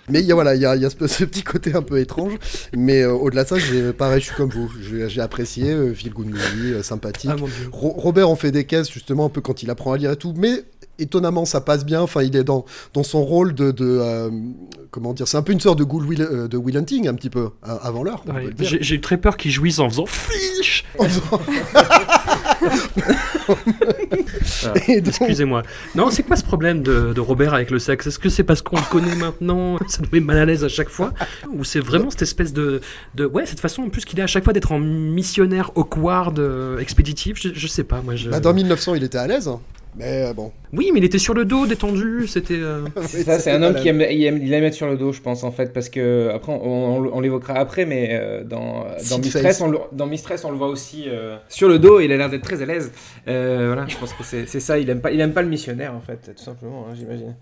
[0.10, 1.82] Mais il y a, voilà, il y a, y a ce, ce petit côté un
[1.82, 2.34] peu étrange.
[2.76, 3.56] Mais euh, au-delà de ça,
[3.98, 4.72] pareil, je suis comme vous.
[4.82, 7.32] J'ai, apprécié, euh, feel good movie, euh, sympathique.
[7.34, 7.42] Ah.
[7.72, 10.16] Ro- Robert en fait des caisses, justement, un peu quand il apprend à lire et
[10.18, 10.34] tout.
[10.36, 10.64] Mais
[10.98, 12.02] étonnamment, ça passe bien.
[12.02, 13.72] Enfin, il est dans, dans son rôle de.
[13.72, 14.30] de euh,
[14.92, 17.14] comment dire C'est un peu une sorte de Will, Will, euh, de Will Hunting, un
[17.14, 18.24] petit peu, hein, avant l'heure.
[18.28, 20.86] Ouais, j'ai eu très peur qu'il jouisse en faisant fiche.
[23.50, 25.64] Donc- Excusez-moi.
[25.96, 28.08] Non, c'est quoi ce problème de, de Robert avec le sexe?
[28.08, 29.78] Est-ce que c'est parce qu'on le connaît maintenant?
[29.88, 31.14] Ça nous met mal à l'aise à chaque fois?
[31.52, 32.82] Ou c'est vraiment cette espèce de,
[33.16, 33.26] de.
[33.26, 36.78] Ouais, cette façon en plus qu'il a à chaque fois d'être en missionnaire awkward, euh,
[36.80, 37.38] expéditif?
[37.42, 38.16] Je, je sais pas, moi.
[38.16, 38.30] Je...
[38.30, 39.50] Bah, dans 1900, il était à l'aise.
[39.96, 40.52] Mais euh, bon.
[40.72, 42.54] Oui, mais il était sur le dos, détendu, c'était.
[42.56, 44.96] euh, C'est ça, c'est un homme qui aime, il aime, il aime être sur le
[44.98, 48.44] dos, je pense, en fait, parce que, après, on, on- on l'évoquera après, mais euh,
[48.44, 52.00] dans, dans, Mistress, on le, dans Mistress, on le voit aussi euh, sur le dos,
[52.00, 52.92] il a l'air d'être très à l'aise.
[53.28, 55.94] Euh, voilà, je pense que c'est ça, il aime, pas, il aime pas le missionnaire,
[55.96, 57.36] en fait, tout simplement, hein, j'imagine.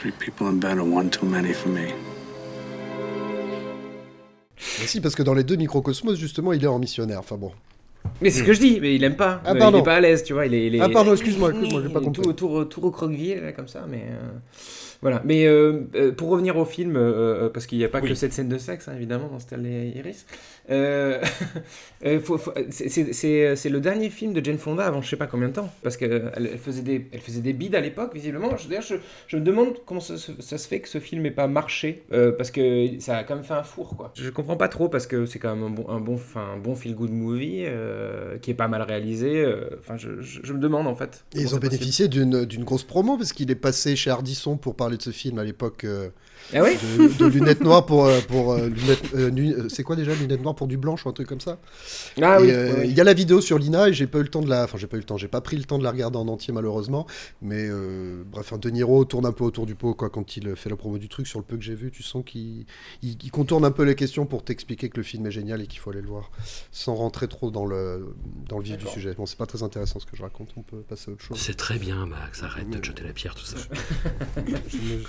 [0.00, 1.88] Three people in bed are one too many for me.
[4.80, 7.18] Mais si, parce que dans les deux microcosmos, justement, il est en missionnaire.
[7.18, 7.52] Enfin bon.
[8.22, 9.40] Mais c'est ce que je dis, mais il aime pas.
[9.44, 9.78] Ah, pardon.
[9.78, 10.46] il est pas à l'aise, tu vois.
[10.46, 12.22] Il est, il est- Ah, pardon, excuse-moi, excuse-moi, j'ai pas compris.
[12.22, 14.04] Tout, tout, tout recroquevillé, là, comme ça, mais.
[14.08, 14.38] euh,
[15.04, 15.22] Voilà.
[15.24, 18.08] Mais euh, euh, pour revenir au film, euh, parce qu'il n'y a pas Oui.
[18.08, 20.24] que cette scène de sexe, hein, évidemment, dans Stanley Iris.
[20.70, 21.20] euh,
[22.06, 25.48] euh, faut- faut- c'est- le dernier film de Jane Fonda avant je sais pas combien
[25.48, 25.70] de temps.
[25.82, 28.56] Parce qu'elle elle faisait, des, elle faisait des bides à l'époque, visiblement.
[28.56, 28.94] Je, d'ailleurs, je,
[29.26, 32.02] je me demande comment ça, se- ça se fait que ce film n'ait pas marché.
[32.12, 34.10] euh, parce que ça a quand même fait un four, quoi.
[34.16, 36.58] Je comprends pas trop, parce que c'est quand même un bon, un bon, enfin, un
[36.58, 39.44] bon feel-good movie euh, qui est pas mal réalisé.
[39.44, 41.24] euh, Enfin, je, je- je me demande, en fait.
[41.36, 44.93] Et ils ont bénéficié d'une grosse promo parce qu'il est passé chez Ardisson pour parler
[44.96, 45.86] de ce film à l'époque.
[46.52, 49.82] Ah oui de, de lunettes noires pour, euh, pour euh, lunettes, euh, nu- euh, c'est
[49.82, 51.58] quoi déjà lunettes noires pour du blanche ou un truc comme ça?
[52.20, 52.88] Ah Et, oui, euh, oui, oui.
[52.90, 54.64] Il y a la vidéo sur Lina et j'ai pas eu le temps de la,
[54.64, 56.28] enfin j'ai pas eu le temps, j'ai pas pris le temps de la regarder en
[56.28, 57.06] entier malheureusement.
[57.42, 60.54] Mais euh, bref, un De Niro tourne un peu autour du pot quoi quand il
[60.56, 61.26] fait la promo du truc.
[61.26, 62.66] Sur le peu que j'ai vu, tu sens qu'il
[63.02, 65.66] il, il contourne un peu les questions pour t'expliquer que le film est génial et
[65.66, 66.30] qu'il faut aller le voir
[66.70, 68.14] sans rentrer trop dans le
[68.48, 69.14] dans le vif du sujet.
[69.14, 70.50] Bon, c'est pas très intéressant ce que je raconte.
[70.56, 71.38] On peut passer à autre chose.
[71.40, 73.56] C'est très bien, Max, arrête de te jeter la pierre, tout ça.
[74.68, 75.02] Je me-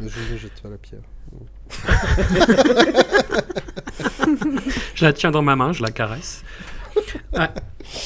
[0.00, 1.00] je jette pas la pierre.
[4.94, 6.44] je la tiens dans ma main, je la caresse.
[7.36, 7.50] Ah,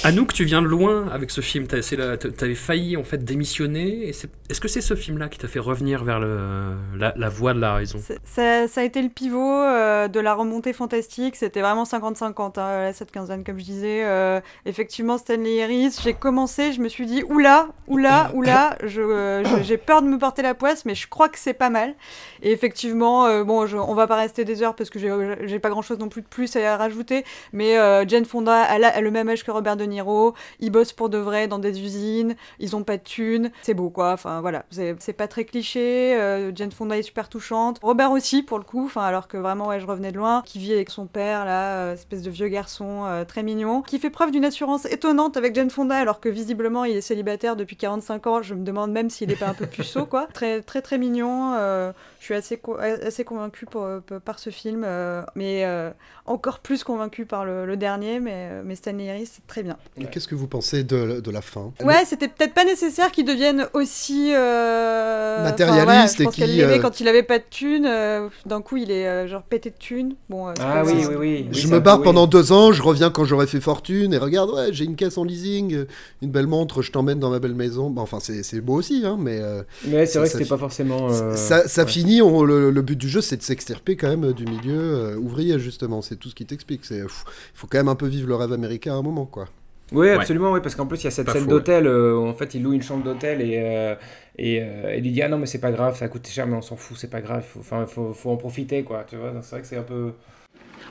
[0.05, 1.67] Anouk, tu viens de loin avec ce film.
[1.93, 4.09] La- T'avais failli en fait démissionner.
[4.09, 7.99] Est-ce que c'est ce film-là qui t'a fait revenir vers la, voie de la raison?
[8.25, 11.37] Ça, a été le pivot euh, de la remontée fantastique.
[11.37, 14.03] C'était vraiment 50-50, hein, cette quinzaine, comme je disais.
[14.05, 19.77] Euh, effectivement, Stanley Harris, j'ai commencé, je me suis dit, oula, oula, oula, euh, j'ai
[19.77, 21.95] peur de me porter la poisse, mais je crois que c'est pas mal.
[22.43, 25.99] Et effectivement, bon, on va pas rester des heures parce que j'ai pas grand chose
[25.99, 27.25] non plus de plus à rajouter.
[27.53, 27.75] Mais
[28.09, 30.35] Jane Fonda, elle a, elle a le même âge que Robert De Niro.
[30.61, 32.37] Ils bossent pour de vrai dans des usines.
[32.59, 33.51] Ils ont pas de thunes.
[33.63, 34.13] C'est beau, quoi.
[34.13, 34.65] Enfin, voilà.
[34.71, 36.17] C'est pas très cliché.
[36.17, 37.79] Euh, Jane Fonda est super touchante.
[37.83, 38.85] Robert aussi, pour le coup.
[38.87, 40.43] Enfin, alors que vraiment, ouais, je revenais de loin.
[40.45, 43.83] Qui vit avec son père, là, euh, espèce de vieux garçon euh, très mignon.
[43.83, 47.57] Qui fait preuve d'une assurance étonnante avec Jane Fonda, alors que visiblement, il est célibataire
[47.57, 48.43] depuis 45 ans.
[48.43, 50.27] Je me demande même s'il est pas un peu puceau, quoi.
[50.35, 51.55] Très, très, très mignon.
[51.55, 53.87] Euh, je suis assez, co- assez convaincue pour-
[54.25, 54.83] par ce film.
[54.85, 55.91] euh, mais euh,
[56.27, 58.21] encore plus convaincue par le, le dernier.
[58.21, 59.77] Mais, euh, mais Stanley Harris, c'est très bien.
[59.99, 61.73] Et Qu'est-ce que vous pensez de, de la fin?
[61.83, 66.63] Ouais, c'était peut-être pas nécessaire qu'il devienne aussi euh, Matérialiste enfin, voilà, je et qui,
[66.63, 67.87] euh, quand il avait pas de thunes.
[67.87, 70.15] euh, D'un coup, il est euh, genre pété de thunes.
[70.29, 71.49] Bon, euh, Ah oui, oui, oui.
[71.53, 72.05] Je Oui, me barre oui.
[72.05, 75.19] pendant deux ans, je reviens quand j'aurai fait fortune, et regarde, ouais, j'ai une caisse
[75.19, 75.85] en leasing, euh,
[76.23, 77.91] une belle montre, je t'emmène dans ma belle maison.
[77.91, 79.39] Bon, enfin, c'est beau aussi, hein, mais.
[79.41, 81.09] euh, Mais c'est vrai que c'était pas forcément.
[81.11, 81.89] euh, Ça, ça ouais.
[81.89, 85.17] finit, on- le, le but du jeu, c'est de s'extirper quand même du milieu euh,
[85.17, 86.03] ouvrier, justement.
[86.03, 86.83] C'est tout ce qui t'explique.
[86.91, 89.47] Il faut quand même un peu vivre le rêve américain à un moment, quoi.
[89.91, 92.35] Oui, absolument, oui, parce qu'en plus, il y a cette Pas scène d'hôtel euh, en
[92.35, 93.95] fait il loue une chambre d'hôtel et, euh,
[94.37, 96.47] et euh, il lui dit Ah non, mais c'est pas grave, ça a coûté cher,
[96.47, 99.17] mais on s'en fout, c'est pas grave, faut, enfin, faut, faut en profiter, quoi, tu
[99.17, 99.33] vois.
[99.41, 100.13] C'est vrai que c'est un peu.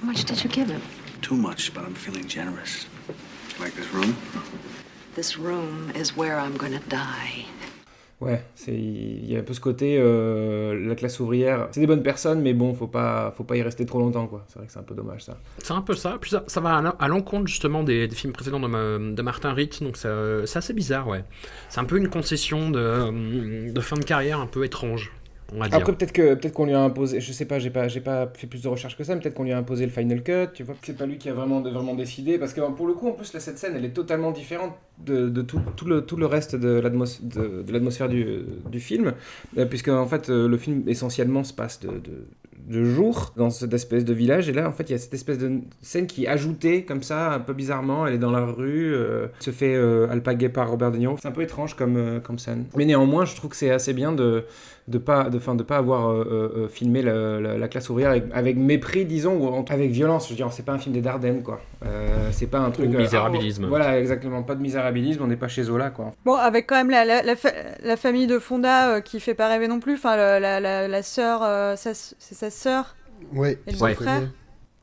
[0.02, 0.80] How much did you give him?
[1.22, 2.88] Too much, but I'm feeling generous.
[3.60, 4.16] Like this room?
[5.16, 7.46] This room is where I'm gonna die.
[8.20, 12.02] Ouais, il y a un peu ce côté, euh, la classe ouvrière, c'est des bonnes
[12.02, 14.44] personnes, mais bon, faut pas, faut pas y rester trop longtemps, quoi.
[14.48, 15.38] C'est vrai que c'est un peu dommage, ça.
[15.60, 16.18] C'est un peu ça.
[16.20, 19.22] Puis ça, ça va à l'en- à l'encontre justement des, films précédents de, ma- de
[19.22, 21.24] Martin Ritt, donc ça- c'est assez bizarre, ouais.
[21.70, 25.12] C'est un peu une concession de, euh, de fin de carrière un peu étrange.
[25.54, 25.78] On va dire.
[25.78, 28.32] Après, peut-être que peut-être qu'on lui a imposé, je sais pas, j'ai pas, j'ai pas
[28.36, 30.48] fait plus de recherches que ça, mais peut-être qu'on lui a imposé le final cut,
[30.54, 32.94] tu vois, que c'est pas lui qui a vraiment, vraiment décidé, parce que pour le
[32.94, 34.74] coup, en plus, là, cette scène, elle est totalement différente
[35.06, 38.80] de, de tout, tout, le, tout le reste de l'atmos- de, de l'atmosphère du, du
[38.80, 39.14] film,
[39.58, 42.28] euh, puisque en fait, euh, le film essentiellement se passe de, de,
[42.68, 45.14] de jour dans cette espèce de village, et là, en fait, il y a cette
[45.14, 48.44] espèce de scène qui est ajoutée comme ça, un peu bizarrement, elle est dans la
[48.46, 51.96] rue, euh, se fait euh, alpaguer par Robert De Niro, c'est un peu étrange comme,
[51.96, 52.66] euh, comme scène.
[52.76, 54.46] Mais néanmoins, je trouve que c'est assez bien de
[54.88, 56.24] de pas de, fin, de pas avoir euh,
[56.56, 59.92] euh, euh, filmé la, la- la classe ouvrière avec, avec mépris disons ou en- avec
[59.92, 62.72] violence je veux dire c'est pas un film des Dardennes quoi Euh, c'est pas un
[62.72, 63.66] truc Ou misérabilisme.
[63.68, 66.90] voilà exactement pas de misérabilisme on n'est pas chez Zola quoi Bon, avec quand même
[66.90, 67.52] la, la, la, fa-
[67.84, 69.96] la famille de Fonda euh, qui fait pas rêver non plus.
[69.96, 72.96] Enfin, la, la, la sœur, euh, c'est sa sœur?
[73.34, 73.94] Ouais, et le Ouais.
[73.94, 74.22] frère?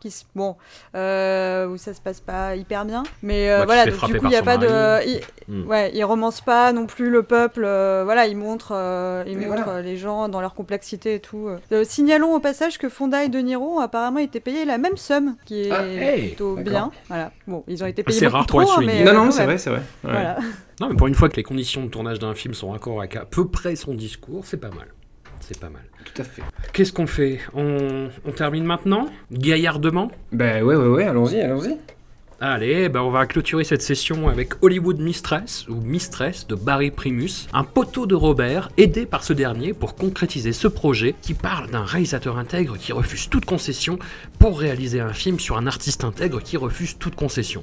[0.05, 0.55] Qui se- bon,
[0.95, 3.05] euh, où ça se passe pas hyper bien.
[3.23, 4.69] Mais euh, voilà, donc, du coup, il y a pas de.
[4.69, 5.21] mari.
[5.49, 5.67] Il, Mm.
[5.69, 7.63] Ouais, il romance pas non plus le peuple.
[7.65, 9.83] euh, voilà, il montre, euh, il montre voilà.
[9.83, 11.49] les gens dans leur complexité et tout.
[11.85, 15.37] signalons au passage que Fonda et De Niro ont apparemment été payés la même somme,
[15.47, 16.91] qui est Ah, hey, plutôt bien.
[17.09, 17.31] Voilà.
[17.47, 19.57] Bon, ils ont été payés C'est beaucoup rare trop, pour mais non non c'est vrai
[19.59, 20.11] c'est vrai ouais.
[20.13, 20.37] Voilà.
[20.81, 23.17] Non, mais pour une fois que les conditions de tournage d'un film sont raccord avec
[23.17, 24.89] à peu près son discours, c'est pas mal.
[25.47, 25.83] C'est pas mal.
[26.05, 31.05] tout à fait Qu'est-ce qu'on fait on, on termine maintenant Gaillardement ben ouais ouais ouais
[31.05, 31.77] allons-y allons-y
[32.41, 37.47] Allez, ben on va clôturer cette session avec Hollywood Mistress, ou Mistress de Barry Primus,
[37.55, 41.85] un poteau de Robert, aidé par ce dernier pour concrétiser ce projet qui parle d'un
[41.85, 43.99] réalisateur intègre qui refuse toute concession
[44.39, 47.63] pour réaliser un film sur un artiste intègre qui refuse toute concession.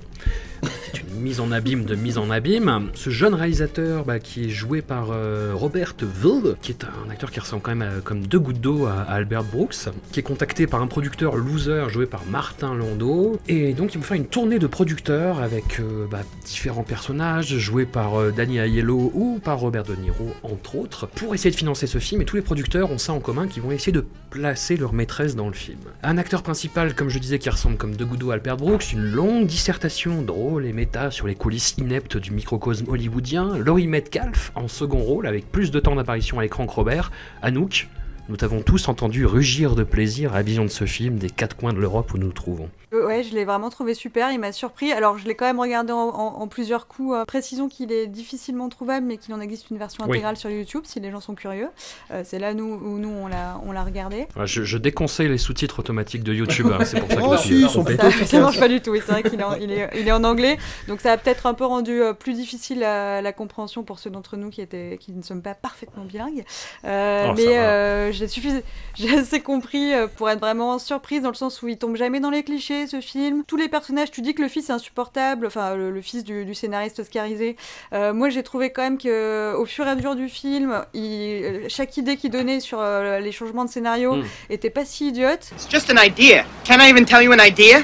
[1.22, 2.90] Mise en abîme de mise en abîme.
[2.96, 7.30] Ce jeune réalisateur bah, qui est joué par euh, Robert Wilde, qui est un acteur
[7.30, 10.66] qui ressemble quand même comme deux gouttes d'eau à, à Albert Brooks, qui est contacté
[10.66, 14.58] par un producteur loser joué par Martin Landau, et donc ils vont faire une tournée
[14.58, 19.84] de producteurs avec euh, bah, différents personnages joués par euh, Danny Aiello ou par Robert
[19.84, 22.24] De Niro, entre autres, pour essayer de financer ce film.
[22.24, 25.36] Et tous les producteurs ont ça en commun, qui vont essayer de placer leur maîtresse
[25.36, 25.80] dans le film.
[26.02, 28.92] Un acteur principal, comme je disais, qui ressemble comme deux gouttes d'eau à Albert Brooks,
[28.92, 34.52] une longue dissertation drôle et méta sur les coulisses ineptes du microcosme hollywoodien, Laurie Metcalf
[34.56, 37.88] en second rôle avec plus de temps d'apparition à l'écran que Robert, Anouk.
[38.30, 41.58] Nous t'avons tous entendu rugir de plaisir à la vision de ce film des quatre
[41.58, 42.70] coins de l'Europe où nous nous trouvons.
[42.94, 44.92] Euh, Ouais, je l'ai vraiment trouvé super, il m'a surpris.
[44.92, 47.16] Alors, je l'ai quand même regardé en, en- en plusieurs coups.
[47.16, 50.12] Euh, précisons qu'il est difficilement trouvable, mais qu'il en existe une version Oui.
[50.12, 51.68] intégrale sur YouTube si les gens sont curieux.
[52.12, 54.28] Euh, c'est là nous, où nous on l'a, on l'a regardé.
[54.34, 57.38] Voilà, Je, je déconseille les sous-titres automatiques de YouTube, hein, c'est pour ça que Oh,
[57.38, 59.90] si, ils sont Ça, ça marche pas du tout, c'est vrai qu'il est, il est,
[60.00, 60.58] il est en anglais,
[60.88, 64.10] donc ça a peut-être un peu rendu euh, plus difficile la, la compréhension pour ceux
[64.10, 66.44] d'entre nous qui, étaient, qui ne sommes pas parfaitement bilingues.
[66.86, 68.11] Euh, Oh, mais.
[68.12, 68.62] Euh, j'ai, suffi-
[68.96, 72.20] j'ai assez compris euh, pour être vraiment surprise dans le sens où il tombe jamais
[72.20, 73.44] dans les clichés ce film.
[73.48, 76.46] Tous les personnages, tu dis que le fils est insupportable, enfin le, le fils du,
[76.46, 77.56] du scénariste oscarisé.
[77.94, 81.66] Euh, moi j'ai trouvé quand même que au fur et à mesure du film, il-
[81.70, 84.24] chaque idée qu'il donnait sur euh, les changements de scénario Mm.
[84.50, 85.52] était pas si idiote.
[85.56, 86.44] It's just an idea.
[86.66, 87.80] Can I even tell you an idea?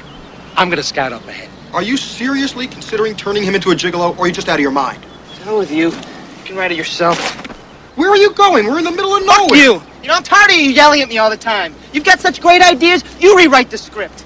[0.56, 1.48] I'm gonna scout up ahead.
[1.72, 4.60] Are you seriously considering turning him into a gigolo, or are you just out of
[4.60, 4.98] your mind?
[5.44, 5.88] Hell with you?
[5.88, 7.18] You can write it yourself.
[7.98, 8.66] Where are you going?
[8.66, 9.60] We're in the middle of Fuck nowhere.
[9.60, 9.82] you!
[10.02, 11.74] You know, I'm tired of you yelling at me all the time.
[11.92, 14.24] You've got such great ideas, you rewrite the script.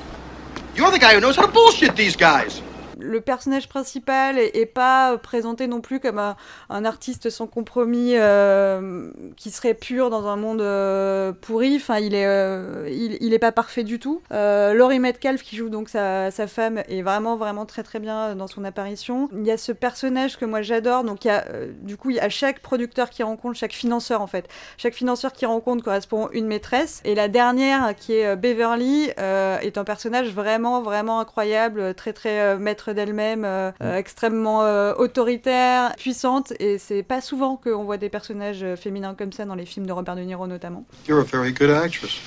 [0.74, 2.61] You're the guy who knows how to bullshit these guys.
[3.02, 9.50] Le personnage principal est, pas présenté non plus comme un, artiste sans compromis euh, qui
[9.50, 11.76] serait pur dans un monde euh, pourri.
[11.76, 14.22] Enfin, il est, euh, il, est pas parfait du tout.
[14.32, 18.34] Euh, Laurie Metcalf qui joue donc sa, sa femme est vraiment vraiment très très bien
[18.34, 19.28] dans son apparition.
[19.32, 21.04] Il y a ce personnage que moi j'adore.
[21.04, 23.72] Donc il y a euh, du coup il y a chaque producteur qui rencontre, chaque
[23.72, 27.00] financeur en fait, chaque financeur qui rencontre correspond une maîtresse.
[27.04, 32.12] Et la dernière qui est euh, Beverly euh, est un personnage vraiment vraiment incroyable, très
[32.12, 32.58] très euh,
[32.92, 36.52] maître d'elle-même, euh, euh, extrêmement euh, autoritaire, puissante.
[36.58, 39.86] Et c'est pas souvent qu'on voit des personnages euh, féminins comme ça dans les films
[39.86, 40.84] de Robert De Niro notamment.
[41.08, 42.18] You're a very good actress.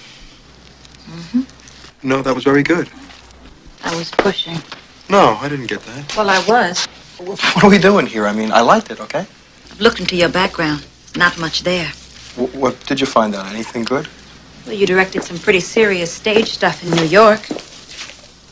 [2.03, 2.87] No, that was very good.
[3.83, 4.57] I was pushing.
[5.09, 6.15] No, I didn't get that.
[6.17, 6.87] Well, I was.
[7.19, 8.25] What are we doing here?
[8.27, 9.25] I mean, I liked it, okay?
[9.71, 10.83] I've looked into your background.
[11.15, 11.91] Not much there.
[12.35, 13.45] W- what did you find out?
[13.45, 14.07] Anything good?
[14.65, 17.47] Well, you directed some pretty serious stage stuff in New York.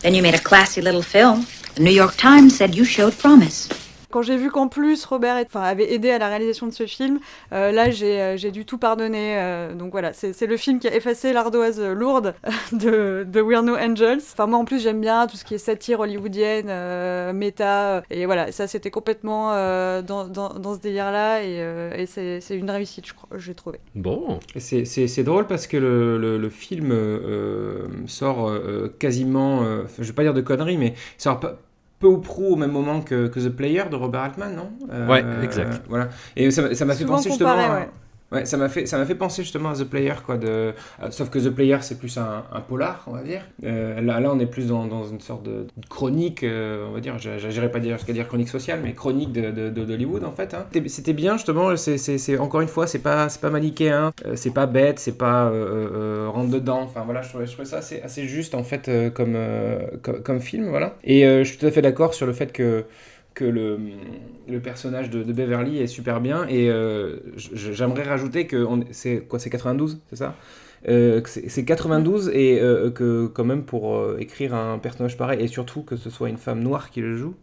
[0.02, 1.47] Then you made a classy little film.
[1.75, 3.73] The New York Times said you showed promise.
[4.13, 7.19] Quand j'ai vu qu'en plus Robert est- avait aidé à la réalisation de ce film,
[7.52, 9.38] euh, là j'ai euh, j'ai dû tout pardonner.
[9.39, 12.36] euh, donc voilà, c'est c'est le film qui a effacé l'ardoise lourde
[12.73, 14.21] de, de We're No Angels.
[14.34, 18.02] Enfin moi en plus j'aime bien tout ce qui est satire hollywoodienne, euh, méta, euh,
[18.12, 22.39] et voilà, ça c'était complètement euh, dans, dans, dans ce délire-là, et, euh, et c'est
[22.39, 23.80] c'est une réussite, je crois, j'ai trouvé.
[23.95, 24.39] Bon.
[24.58, 29.84] C'est c'est- c'est drôle parce que le, le- le film euh, sort euh, quasiment, euh,
[29.97, 31.58] je vais pas dire de conneries, mais sort pas-
[32.03, 34.69] peu ou prou au même moment que, que The Player de Robert Altman, non?
[34.91, 35.82] Euh, Ouais, exact.
[35.89, 36.09] Voilà.
[36.36, 37.51] Et ça m'a fait penser justement.
[37.51, 37.89] comparé, à- ouais.
[38.45, 40.36] Ça m'a fait, ça m'a fait penser justement à The Player, quoi.
[40.43, 40.71] Euh,
[41.09, 43.41] sauf que The Player, c'est plus un, polar, on va dire.
[43.63, 47.17] Euh, là, là, on est plus dans, une sorte de chronique, euh, on va dire.
[47.19, 50.53] J'irais pas dire jusqu'à dire chronique sociale, mais chronique d'Hollywood, en fait.
[50.53, 50.65] hein.
[50.88, 51.75] C'était- bien, justement.
[51.75, 55.45] C'est, encore une fois, c'est pas, c'est pas manichéen, euh, c'est pas bête, c'est pas
[55.45, 56.81] euh, rentre dedans.
[56.81, 59.38] Enfin voilà, je trouvais, ça assez, assez juste en fait comme,
[60.01, 60.95] comme, comme film, voilà.
[61.03, 62.86] Et je suis tout à fait d'accord sur le fait que
[63.34, 63.79] que le,
[64.47, 69.39] le personnage de, de Beverly est super bien et euh, j'aimerais rajouter que c'est quoi
[69.39, 70.36] c'est 92 c'est ça?
[70.89, 75.47] Euh, c'est 92 et euh, que quand même pour euh, écrire un personnage pareil et
[75.47, 77.36] surtout que ce soit une femme noire qui le joue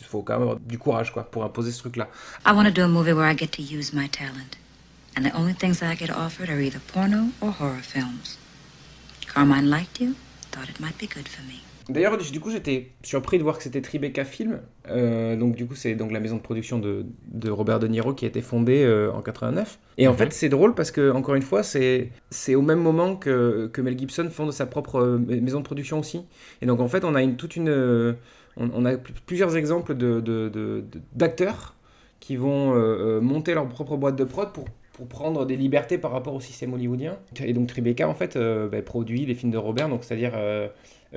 [0.00, 2.08] il faut quand même avoir du courage quoi pour imposer ce truc là
[2.46, 4.56] I want to do a movie where I get to use my talent.
[5.16, 8.38] And the only things I get offered are either porno or horror films.
[9.26, 10.14] Carmine liked you,
[10.52, 11.63] thought it might be good for me.
[11.88, 14.60] D'ailleurs, du coup, j'étais surpris de voir que c'était Tribeca Film.
[14.88, 18.14] Euh, donc, du coup, c'est donc la maison de production de, de Robert De Niro
[18.14, 19.78] qui a été fondée euh, en 89.
[19.98, 20.16] Et en Mhm.
[20.18, 22.10] fait, c'est drôle parce que, encore une fois, c'est
[22.54, 26.22] au même moment que, que Mel Gibson fonde sa propre euh, maison de production aussi.
[26.62, 27.68] Et donc, en fait, on a une, toute une.
[28.56, 31.74] On, on a pl- plusieurs exemples de- de- d'acteurs
[32.20, 32.72] qui vont
[33.20, 34.64] monter leur propre boîte de prod pour
[34.94, 37.18] pour prendre des libertés par rapport au système hollywoodien.
[37.44, 40.68] Et donc Tribeca, en fait, euh, bah, produit les films de Robert, donc c'est-à-dire euh,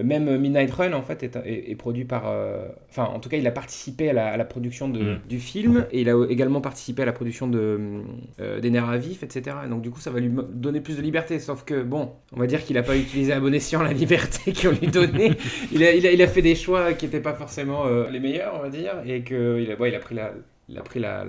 [0.04, 2.24] même Midnight Run, en fait, est, est- est produit par...
[2.28, 5.20] euh, Enfin, en tout cas, il a participé à la, à la production de- Mm.
[5.30, 7.80] du film, et il a également participé à la production de,
[8.62, 9.56] des nerfs à vif, etc.
[9.66, 12.40] Et donc, du coup, ça va lui donner plus de liberté, sauf que, bon, on
[12.40, 15.32] va dire qu'il n'a pas utilisé à bon escient la liberté qu'on lui donnait.
[15.72, 18.54] il, a, il, a, il a fait des choix qui n'étaient pas forcément les meilleurs,
[18.58, 19.36] on va dire, et qu'il
[19.80, 20.32] a, il a pris la...
[20.70, 21.24] Il a pris la,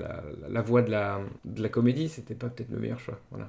[0.62, 3.18] voie de la, de la comédie, c'était pas peut-être le meilleur choix.
[3.30, 3.49] Voilà.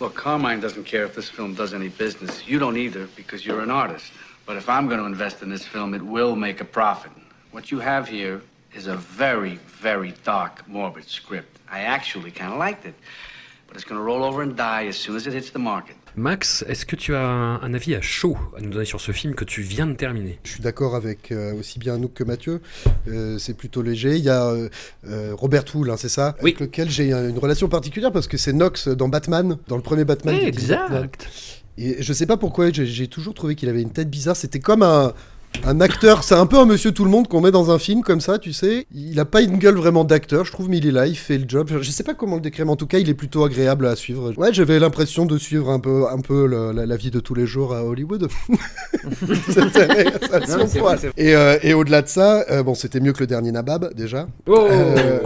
[0.00, 2.46] Look, Carmine doesn't care if this film does any business.
[2.46, 4.12] You don't either because you're an artist.
[4.46, 7.12] But if I'm going to invest in this film, it will make a profit.
[7.52, 8.40] What you have here
[8.74, 11.58] is a very, very dark, morbid script.
[11.70, 12.94] I actually kind of liked it.
[13.66, 15.96] But it's going to roll over and die as soon as it hits the market.
[16.16, 19.12] Max, est-ce que tu as un, un avis à chaud à nous donner sur ce
[19.12, 20.38] film que tu viens de terminer?
[20.44, 22.60] Je suis d'accord avec euh, aussi bien Anouk que Mathieu.
[23.08, 24.16] Euh, c'est plutôt léger.
[24.16, 24.68] Il y a euh,
[25.34, 26.36] Robert Wool, hein, c'est ça?
[26.40, 30.04] Avec lequel j'ai une relation particulière parce que c'est Knox dans Batman, dans le premier
[30.04, 30.34] Batman.
[30.34, 31.28] Exact.
[31.78, 34.36] Et je sais pas pourquoi, j'ai toujours trouvé qu'il avait une tête bizarre.
[34.36, 35.12] C'était comme un.
[35.66, 38.00] Un acteur, c'est un peu un monsieur tout le monde qu'on met dans un film
[38.00, 38.86] comme ça, tu sais.
[38.94, 41.36] Il a pas une gueule vraiment d'acteur, je trouve, mais il est là, il fait
[41.36, 41.68] le job.
[41.70, 43.86] Je je sais pas comment le décrire, mais en tout cas, il est plutôt agréable
[43.86, 44.32] à suivre.
[44.38, 47.34] Ouais, j'avais l'impression de suivre un peu, un peu le- la, la vie de tous
[47.34, 48.28] les jours à Hollywood.
[49.50, 50.96] Ça Non, vrai.
[51.18, 54.28] Et, euh, et au-delà de ça, euh, bon, c'était mieux que le dernier Nabab déjà.
[54.46, 55.18] Oh, Euh.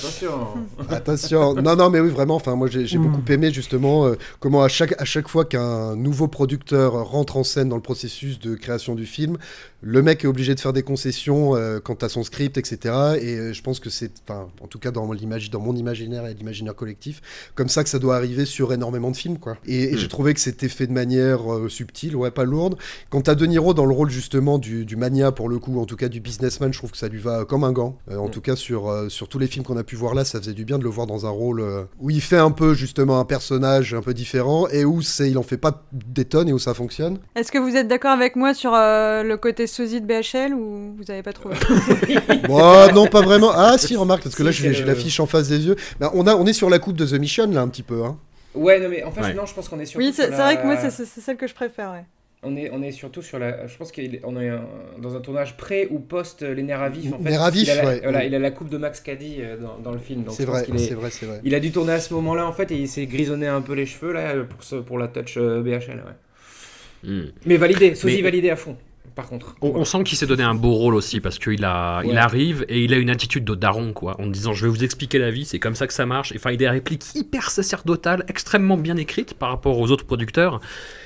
[0.00, 0.48] Attention
[0.88, 2.36] Attention, non, non, mais oui, vraiment.
[2.36, 5.96] Enfin, moi, j'ai j'ai beaucoup aimé justement euh, comment à chaque à chaque fois qu'un
[5.96, 9.36] nouveau producteur rentre en scène dans le processus de création du film,
[9.82, 12.78] le mec est obligé de faire des concessions euh, quant à son script, etc.
[13.20, 16.26] Et euh, je pense que c'est, enfin, en tout cas dans l'image, dans mon imaginaire
[16.26, 17.22] et l'imaginaire collectif,
[17.54, 19.56] comme ça que ça doit arriver sur énormément de films, quoi.
[19.66, 22.76] Et, et j'ai trouvé que c'était fait de manière euh, subtile, ouais, pas lourde.
[23.08, 25.86] Quant à De Niro dans le rôle justement du, du mania pour le coup, en
[25.86, 27.98] tout cas du businessman, je trouve que ça lui va comme un gant.
[28.10, 30.24] Euh, en tout cas sur euh, sur tous les films qu'on a pu voir là,
[30.24, 32.50] ça faisait du bien de le voir dans un rôle euh, où il fait un
[32.50, 36.24] peu justement un personnage un peu différent et où c'est il en fait pas des
[36.24, 37.18] tonnes et où ça fonctionne.
[37.34, 40.94] Est-ce que vous êtes d'accord avec moi sur euh, le côté sosie de BHL ou
[40.96, 41.56] vous avez pas trouvé?
[42.48, 43.50] Bon, non, pas vraiment.
[43.54, 45.76] Ah, si, remarque, parce que là, j'ai l'affiche en face des yeux.
[45.98, 48.04] Bah, on, a, on est sur la coupe de The Mission, là, un petit peu.
[48.04, 48.18] Hein.
[48.54, 49.34] Ouais, non, mais en fait, Ouais.
[49.34, 49.98] non, je pense qu'on est sur.
[49.98, 51.90] Oui, c'est vrai que moi, c'est celle que je préfère.
[51.92, 52.04] Ouais.
[52.42, 53.66] On est, on est surtout sur la.
[53.66, 54.00] Je pense qu'on
[54.40, 54.64] est un-
[54.98, 57.12] dans un tournage pré ou post euh, les nerfs à vif.
[57.12, 58.00] En fait, Nerfs à vif, il a la, ouais.
[58.02, 60.24] voilà, il a la coupe de Max Caddy euh, dans, dans le film.
[60.24, 61.40] donc C'est vrai, c'est vrai, c'est vrai.
[61.44, 63.74] Il a dû tourner à ce moment-là en fait et il s'est grisonné un peu
[63.74, 66.02] les cheveux là pour, ce, pour la touch euh, BHL.
[66.02, 67.10] Ouais.
[67.10, 67.26] Hmm.
[67.44, 68.76] Mais validé, sosie Mais- validé à fond.
[69.14, 69.56] Par contre.
[69.60, 72.64] On, on sent qu'il s'est donné un beau rôle aussi parce qu'il a, il arrive
[72.68, 75.30] et il a une attitude de daron quoi, en disant je vais vous expliquer la
[75.30, 76.32] vie, c'est comme ça que ça marche.
[76.36, 80.60] Enfin, il a des répliques hyper sacerdotales, extrêmement bien écrites par rapport aux autres producteurs.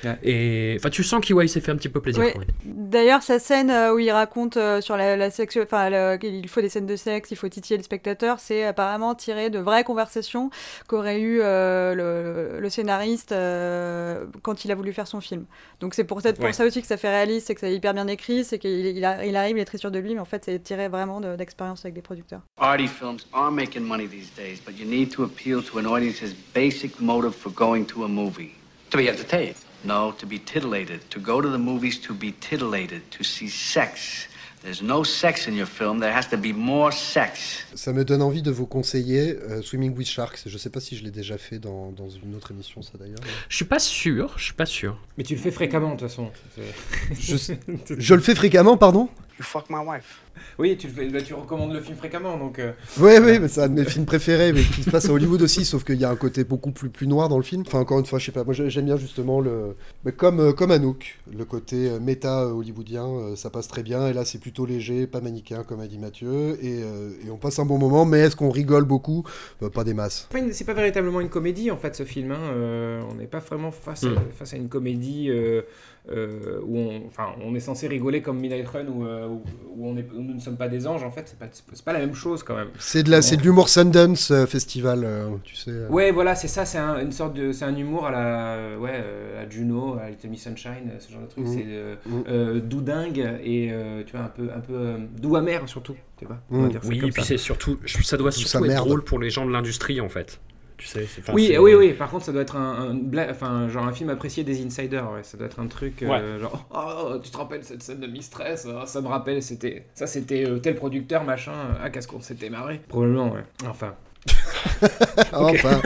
[0.04, 0.18] Ouais.
[0.22, 2.24] Et enfin, tu sens qu'il ouais, il s'est fait un petit peu plaisir.
[2.64, 6.46] D'ailleurs, sa scène euh, où il raconte euh, sur la, la sexe, enfin, le- qu'il
[6.48, 9.84] faut des scènes de sexe, il faut titiller le spectateur, c'est apparemment tiré de vraies
[9.84, 10.50] conversations
[10.88, 15.44] qu'aurait eu euh, le, le scénariste euh, quand il a voulu faire son film.
[15.80, 16.52] Donc c'est pour- peut-être pour Ouais.
[16.52, 18.96] ça aussi que ça fait réaliste, c'est que c'est hyper bien écrit, c'est qu'il il
[18.98, 19.04] il
[19.36, 21.84] arrive, il est très sûr de lui, mais en fait c'est tiré vraiment de- d'expérience
[21.84, 22.40] avec des producteurs.
[22.58, 26.34] Arty films are making money these days, but you need to appeal to an audience's
[26.54, 28.52] basic motive for going to a movie.
[28.90, 29.56] To be entertained.
[29.84, 31.00] No, to be titillated.
[31.10, 34.28] To go to the movies to be titillated, to see sex.
[34.64, 37.66] There's no sex in your film, there has to be more sex.
[37.74, 40.40] Ça me donne envie de vous conseiller euh, Swimming with Sharks.
[40.46, 43.18] Je sais pas si je l'ai déjà fait dans, dans une autre émission, ça d'ailleurs.
[43.22, 44.96] mais- Je suis pas sûr, je suis pas sûr.
[45.18, 46.30] Mais tu le fais fréquemment de toute façon.
[47.98, 49.10] Je le fais fréquemment, pardon?
[49.38, 50.20] You fuck my wife.
[50.58, 52.58] Oui, tu, bah, tu recommandes le film fréquemment, donc.
[52.60, 55.12] euh, Ouais, ouais, mais c'est un de mes films préférés, mais qui se passe à
[55.12, 57.62] Hollywood aussi, sauf qu'il y a un côté beaucoup plus, plus noir dans le film.
[57.66, 59.76] Enfin, encore une fois, je sais pas, moi j'ai- j'aime bien justement le.
[60.04, 63.82] Mais comme, euh, comme Anouk, le côté euh, méta euh, hollywoodien, euh, ça passe très
[63.82, 67.30] bien, et là c'est plutôt léger, pas manichéen, comme a dit Mathieu, et, euh, et
[67.30, 69.24] on passe un bon moment, mais est-ce qu'on rigole beaucoup?
[69.62, 70.28] Euh, Pas des masses.
[70.52, 72.30] C'est pas véritablement une comédie en fait ce film.
[72.32, 72.38] hein.
[72.54, 74.18] Euh, on n'est pas vraiment face, à, Mm.
[74.36, 75.62] face à une comédie euh,
[76.10, 79.42] euh, où on, enfin, on est censé rigoler comme Midnight Run où, euh, où,
[79.76, 81.22] où on est, où nous ne sommes pas des anges en fait.
[81.26, 82.68] C'est pas, c'est pas la même chose quand même.
[82.78, 85.06] C'est de la- c'est de l'humour Sundance euh, Festival,
[85.44, 85.86] tu sais.
[85.88, 89.02] Ouais, voilà, c'est ça, c'est un, une sorte de, c'est un humour à la, ouais,
[89.40, 91.46] à Juno, à Little Miss Sunshine, ce genre de truc.
[91.46, 91.52] Mhm.
[91.54, 91.64] C'est
[92.10, 92.24] Mhm.
[92.28, 95.96] euh, doux dingue et euh, tu vois un peu, un peu euh, doux amer surtout,
[96.18, 96.38] tu vois.
[96.50, 97.28] on va dire ça Oui, comme et puis ça.
[97.28, 98.86] c'est surtout, ça doit Ou surtout être merde.
[98.86, 100.38] drôle pour les gens de l'industrie en fait.
[100.76, 101.92] Tu sais, oui, oui, oui.
[101.92, 105.10] Par contre, ça doit être un, un bla- enfin, genre un film apprécié des insiders.
[105.12, 105.22] Ouais.
[105.22, 106.40] Ça doit être un truc euh, Ouais.
[106.40, 110.06] genre, oh, tu te rappelles cette scène de Mistress Ah, Ça me rappelle, c'était, ça,
[110.08, 111.52] c'était euh, tel producteur, machin.
[111.82, 113.44] Ah, qu'est-ce qu'on s'était marré Probablement, ouais.
[113.68, 113.94] Enfin.
[115.32, 115.80] Enfin,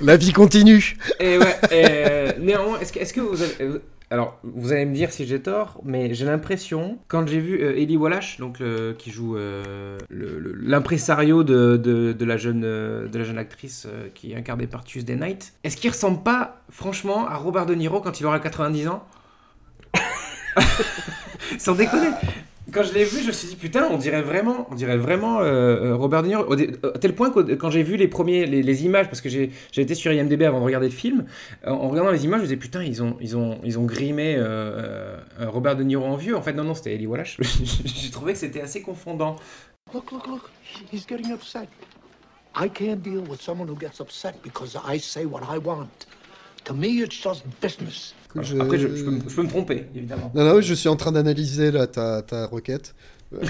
[0.00, 0.96] la vie continue.
[1.20, 1.56] Et ouais.
[1.70, 3.78] et, euh, néanmoins, est-ce que, que vous avez euh,
[4.08, 7.76] alors, vous allez me dire si j'ai tort, mais j'ai l'impression, quand j'ai vu euh,
[7.76, 8.62] Ellie Wallace, donc
[8.98, 14.36] qui joue euh, l'impresario de, la jeune, euh, de la jeune actrice euh, qui est
[14.36, 18.26] incarnée par Tuesday Night, est-ce qu'il ressemble pas, franchement, à Robert De Niro quand il
[18.26, 19.04] aura 90 ans?
[21.58, 22.10] Sans déconner
[22.72, 25.40] quand je l'ai vu, je me suis dit putain, on dirait vraiment, on dirait vraiment
[25.40, 25.44] euh,
[25.92, 26.56] euh, Robert De Niro.
[26.56, 29.28] Dé- à tel point que quand j'ai vu les premiers, les, les images, parce que
[29.28, 31.26] j'ai été sur IMDb avant de regarder le film,
[31.66, 33.84] euh, en regardant les images, je me disais putain, ils ont, ils ont, ils ont
[33.84, 36.36] grimé euh, euh, Robert De Niro en vieux.
[36.36, 37.36] En fait, non, non, c'était Eli Wallach.
[37.84, 39.36] j'ai trouvé que c'était assez confondant.
[39.94, 40.50] Look, look, look.
[40.92, 41.68] He's getting upset.
[42.58, 46.06] I can't deal with someone who gets upset because I say what I want.
[46.64, 48.15] To me, it's just business.
[48.42, 50.30] Je- Après, je, je peux, me- je peux me tromper, évidemment.
[50.34, 52.94] Non, non, je suis en train d'analyser là, ta, ta requête.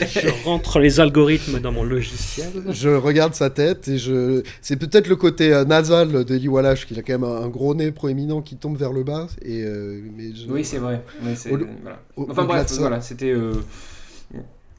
[0.00, 2.48] Je rentre les algorithmes dans mon logiciel.
[2.68, 4.42] Je regarde sa tête et je.
[4.60, 7.48] C'est peut-être le côté euh, nasal de Lee Wallace, qui a quand même un, un
[7.48, 9.26] gros nez proéminent qui tombe vers le bas.
[9.42, 11.02] Et, euh, mais je- Oui, c'est vrai.
[11.22, 12.02] mais c'est- Au- voilà.
[12.16, 13.30] au- Enfin bref, ça- voilà, c'était.
[13.32, 13.54] euh,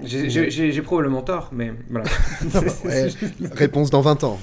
[0.04, 2.06] j'ai- J'ai j'ai- j'ai probablement tort, mais voilà.
[2.86, 3.10] Ouais,
[3.54, 4.40] réponse dans 20 ans.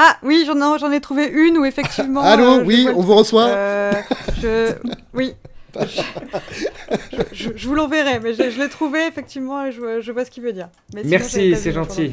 [0.00, 2.20] Ah oui, j'en ai, j'en ai trouvé une où effectivement.
[2.22, 3.92] Allô, euh, oui, vois on vous reçoit Euh,
[4.40, 4.72] je...
[5.12, 5.34] Oui.
[5.80, 6.02] je,
[7.32, 10.24] je- je vous l'enverrai, mais je, je l'ai trouvé effectivement et je, vois- je vois
[10.24, 10.68] ce qu'il veut dire.
[10.94, 12.12] Mais Merci, c'est gentil.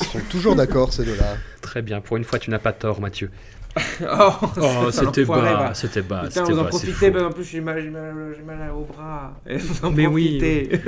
[0.00, 1.36] Ils sont toujours d'accord, ces deux-là.
[1.60, 3.30] Très bien, pour une fois, tu n'as pas tort, Mathieu.
[4.02, 5.74] Oh, Oh, c'était bas, va.
[5.74, 7.80] c'était bas, Putain, vous en profitez, mais en plus j'ai mal,
[8.76, 9.34] au bras.
[9.48, 10.38] Et vous en Mais oui.
[10.38, 10.80] profitez.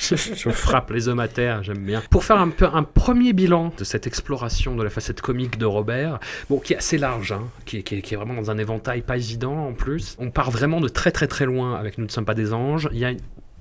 [0.00, 2.02] je, je frappe les hommes à terre, j'aime bien.
[2.10, 5.66] Pour faire un peu un premier bilan de cette exploration de la facette comique de
[5.66, 6.18] Robert,
[6.50, 8.58] bon, qui est assez large, hein, qui, est, qui est- qui est vraiment dans un
[8.58, 10.16] éventail pas évident en plus.
[10.18, 12.88] On part vraiment de très très très loin avec Nous ne sommes pas des anges.
[12.92, 13.20] Il y a une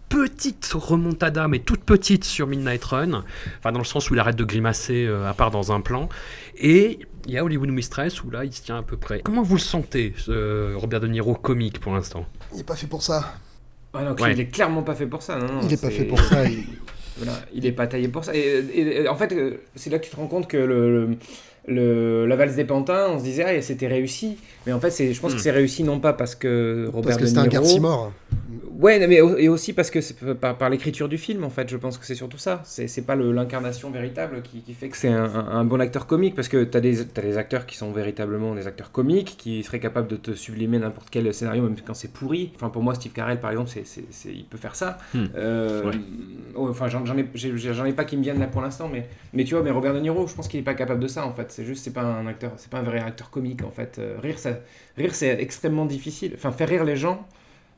[0.09, 3.23] petite remontada, mais toute petite sur Midnight Run,
[3.59, 6.07] enfin dans le sens où il arrête de grimacer euh, à part dans un plan.
[6.57, 9.21] Et il y a Hollywood Mistress où là il se tient à peu près.
[9.21, 12.25] Comment vous le sentez, ce Robert De Niro comique pour l'instant?
[12.51, 13.33] Il n'est pas fait pour ça.
[13.93, 14.33] Ah non, Ouais.
[14.33, 15.37] il est clairement pas fait pour ça.
[15.37, 16.63] Non, non, Il est pas fait pour ça, il-
[17.17, 18.33] Voilà, il est pas taillé pour ça.
[18.35, 21.05] Et, et- et en fait, euh, c'est là que tu te rends compte que le,
[21.05, 21.17] le-
[21.67, 24.37] le- la valse des pantins, on se disait ah c'était réussi.
[24.65, 25.35] Mais en fait, c'est, je pense Hmm.
[25.37, 28.11] que c'est réussi non pas parce que Robert Parce que De c'était un Niro- Garcimore.
[28.79, 31.97] Ouais, mais et aussi parce que par, par l'écriture du film, en fait, je pense
[31.97, 32.61] que c'est surtout ça.
[32.65, 35.79] C'est, c'est pas le- l'incarnation véritable qui, qui fait que c'est un, un- un bon
[35.79, 39.35] acteur comique, parce que t'as des, t'as des acteurs qui sont véritablement des acteurs comiques,
[39.37, 42.51] qui seraient capables de te sublimer n'importe quel scénario, même quand c'est pourri.
[42.55, 44.97] Enfin, pour moi, Steve Carell, par exemple, c'est, c'est- c'est- il peut faire ça.
[45.13, 45.25] Hmm.
[45.35, 45.91] Euh, Ouais.
[46.55, 48.89] oh, Enfin, j'en, j'en ai, j'ai- j'en ai pas qui me viennent là pour l'instant,
[48.91, 51.07] mais, mais tu vois, mais Robert De Niro, je pense qu'il est pas capable de
[51.07, 51.51] ça, en fait.
[51.53, 53.99] C'est juste, c'est pas un acteur, c'est pas un vrai acteur comique, en fait.
[53.99, 54.59] Euh, rire, ça,
[54.97, 56.33] rire, c'est extrêmement difficile.
[56.35, 57.27] Enfin, faire rire les gens,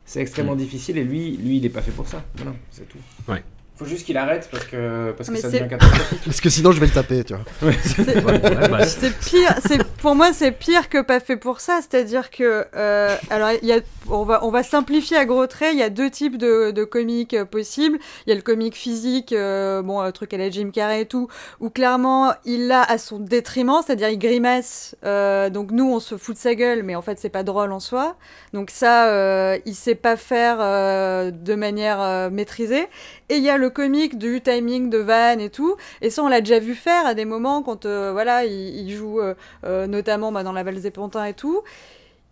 [0.05, 0.59] c'est extrêmement Mm.
[0.59, 2.23] difficile et lui, lui, il est pas fait pour ça.
[2.36, 2.97] Voilà, c'est tout.
[3.28, 3.43] Ouais.
[3.78, 6.19] Faut juste qu'il arrête parce que, parce que Mais ça c'est- devient catastrophique.
[6.26, 7.73] Parce que sinon, je vais le taper, tu vois.
[7.84, 11.80] C'est Ouais, bah, c'est pire, c'est pour moi c'est pire que pas fait pour ça,
[11.82, 15.73] c'est-à-dire que euh, alors il y a, on va on va simplifier à gros traits,
[15.73, 17.97] il y a deux types de, de comiques euh, possibles.
[18.26, 21.05] Il y a le comique physique, euh, bon un truc à la Jim Carrey et
[21.05, 21.28] tout,
[21.59, 24.95] où clairement il l'a à son détriment, c'est-à-dire il grimace.
[25.03, 27.73] euh, donc nous on se fout de sa gueule, mais en fait c'est pas drôle
[27.73, 28.15] en soi.
[28.53, 32.88] Donc ça euh, il sait pas faire euh, de manière euh, maîtrisée.
[33.30, 35.78] Et il y a le comique du timing de Van et tout.
[36.01, 39.19] Et ça, on l'a déjà vu faire à des moments quand, euh, voilà, il, joue
[39.19, 41.63] euh, euh, notamment bah, dans La Valse des Pantins et tout.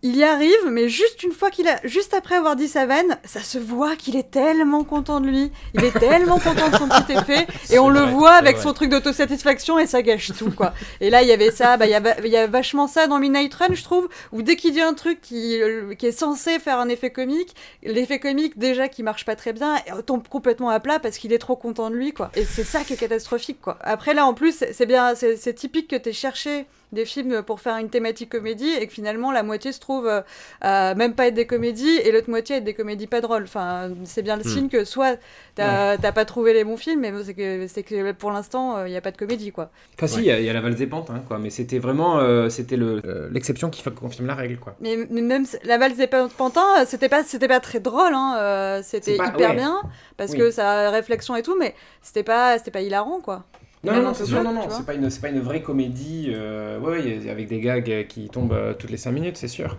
[0.06, 3.18] Il y arrive, mais juste une fois qu'il a, juste après avoir dit sa veine,
[3.24, 5.50] ça se voit qu'il est tellement content de lui.
[5.72, 8.62] Il est tellement content de son petit effet, et on le voit avec vrai.
[8.64, 10.74] son truc d'autosatisfaction et ça gâche tout, quoi.
[11.00, 12.86] Et là, il y avait ça, bah, il y, a, va- il y a vachement
[12.86, 16.04] ça dans Midnight Run, je trouve, où dès qu'il dit un truc qui, euh, qui
[16.06, 20.02] est censé faire un effet comique, l'effet comique, déjà, qui marche pas très bien, euh,
[20.02, 22.30] tombe complètement à plat parce qu'il est trop content de lui, quoi.
[22.34, 23.78] Et c'est ça qui est catastrophique, quoi.
[23.80, 27.60] Après, là, en plus, c'est bien, c'est c'est typique que t'aies cherché des films pour
[27.60, 30.22] faire une thématique comédie et que finalement la moitié se trouve euh,
[30.60, 33.44] à même pas être des comédies et l'autre moitié être des comédies pas drôles.
[33.44, 34.48] Enfin, c'est bien le Hmm.
[34.48, 35.18] signe que soit
[35.56, 38.96] t'as pas trouvé les bons films, mais c'est que, c'est que pour l'instant il n'y
[38.96, 39.70] a pas de comédie quoi.
[39.96, 41.38] Enfin, si, il y a- il y, a la valse des pentes, hein, quoi.
[41.38, 44.74] Mais c'était vraiment euh, c'était le, euh, l'exception qui confirme la règle, quoi.
[44.80, 48.80] Mais, mais même la valse des euh, c'était pas c'était pas très drôle, hein, euh,
[48.82, 49.56] c'était hyper ouais.
[49.56, 49.80] bien
[50.16, 50.38] parce Oui.
[50.38, 53.44] que ça a réflexion et tout, mais c'était pas c'était pas hilarant quoi.
[53.84, 57.30] Non, non, non, non, non, c'est pas une, pas une vraie comédie, euh, ouais, ouais,
[57.30, 59.76] avec des gags euh, qui tombent euh, toutes les 5 minutes, c'est sûr.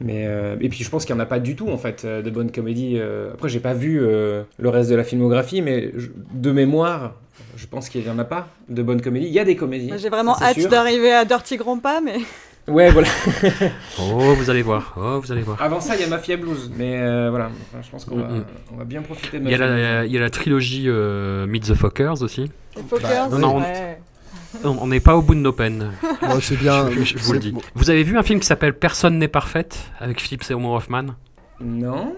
[0.00, 2.04] Mais euh, et puis je pense qu'il y en a pas du tout en fait
[2.06, 2.98] de bonnes comédies.
[3.32, 7.14] Après, j'ai pas vu euh, le reste de la filmographie, mais je- de mémoire,
[7.56, 9.26] je pense qu'il y en a pas de bonnes comédies.
[9.26, 9.90] Il y a des comédies.
[9.96, 12.16] J'ai vraiment hâte d'arriver à Dirty Grandpa, mais
[12.68, 13.08] Ouais, voilà.
[14.00, 14.94] Oh, vous allez voir.
[14.96, 15.60] Oh, vous allez voir.
[15.62, 18.24] Avant ça, il y a Mafia Blues, mais euh, voilà, Enfin, je pense qu'on va,
[18.28, 18.44] Mm, mm.
[18.72, 21.46] on va bien profiter de Il y a Mafia il y a la trilogie euh,
[21.46, 22.50] Meet the Fockers aussi.
[22.76, 23.98] les Fockers, non, non, on- ouais.
[24.64, 25.92] On on n'est pas au bout de nos peines.
[26.22, 26.90] Ouais, c'est bien.
[26.90, 27.54] Je, je vous le dis.
[27.74, 31.14] Vous avez vu un film qui s'appelle Personne n'est parfaite avec Philippe Seymour Hoffman?
[31.60, 32.14] Non.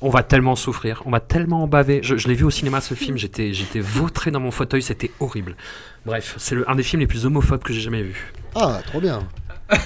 [0.00, 2.00] On va tellement souffrir, on va tellement en baver.
[2.02, 5.10] Je, je l'ai vu au cinéma ce film, j'étais j'étais vautré dans mon fauteuil, c'était
[5.20, 5.56] horrible.
[6.04, 8.32] Bref, c'est le- un des films les plus homophobes que j'ai jamais vu.
[8.54, 9.20] Ah, trop bien.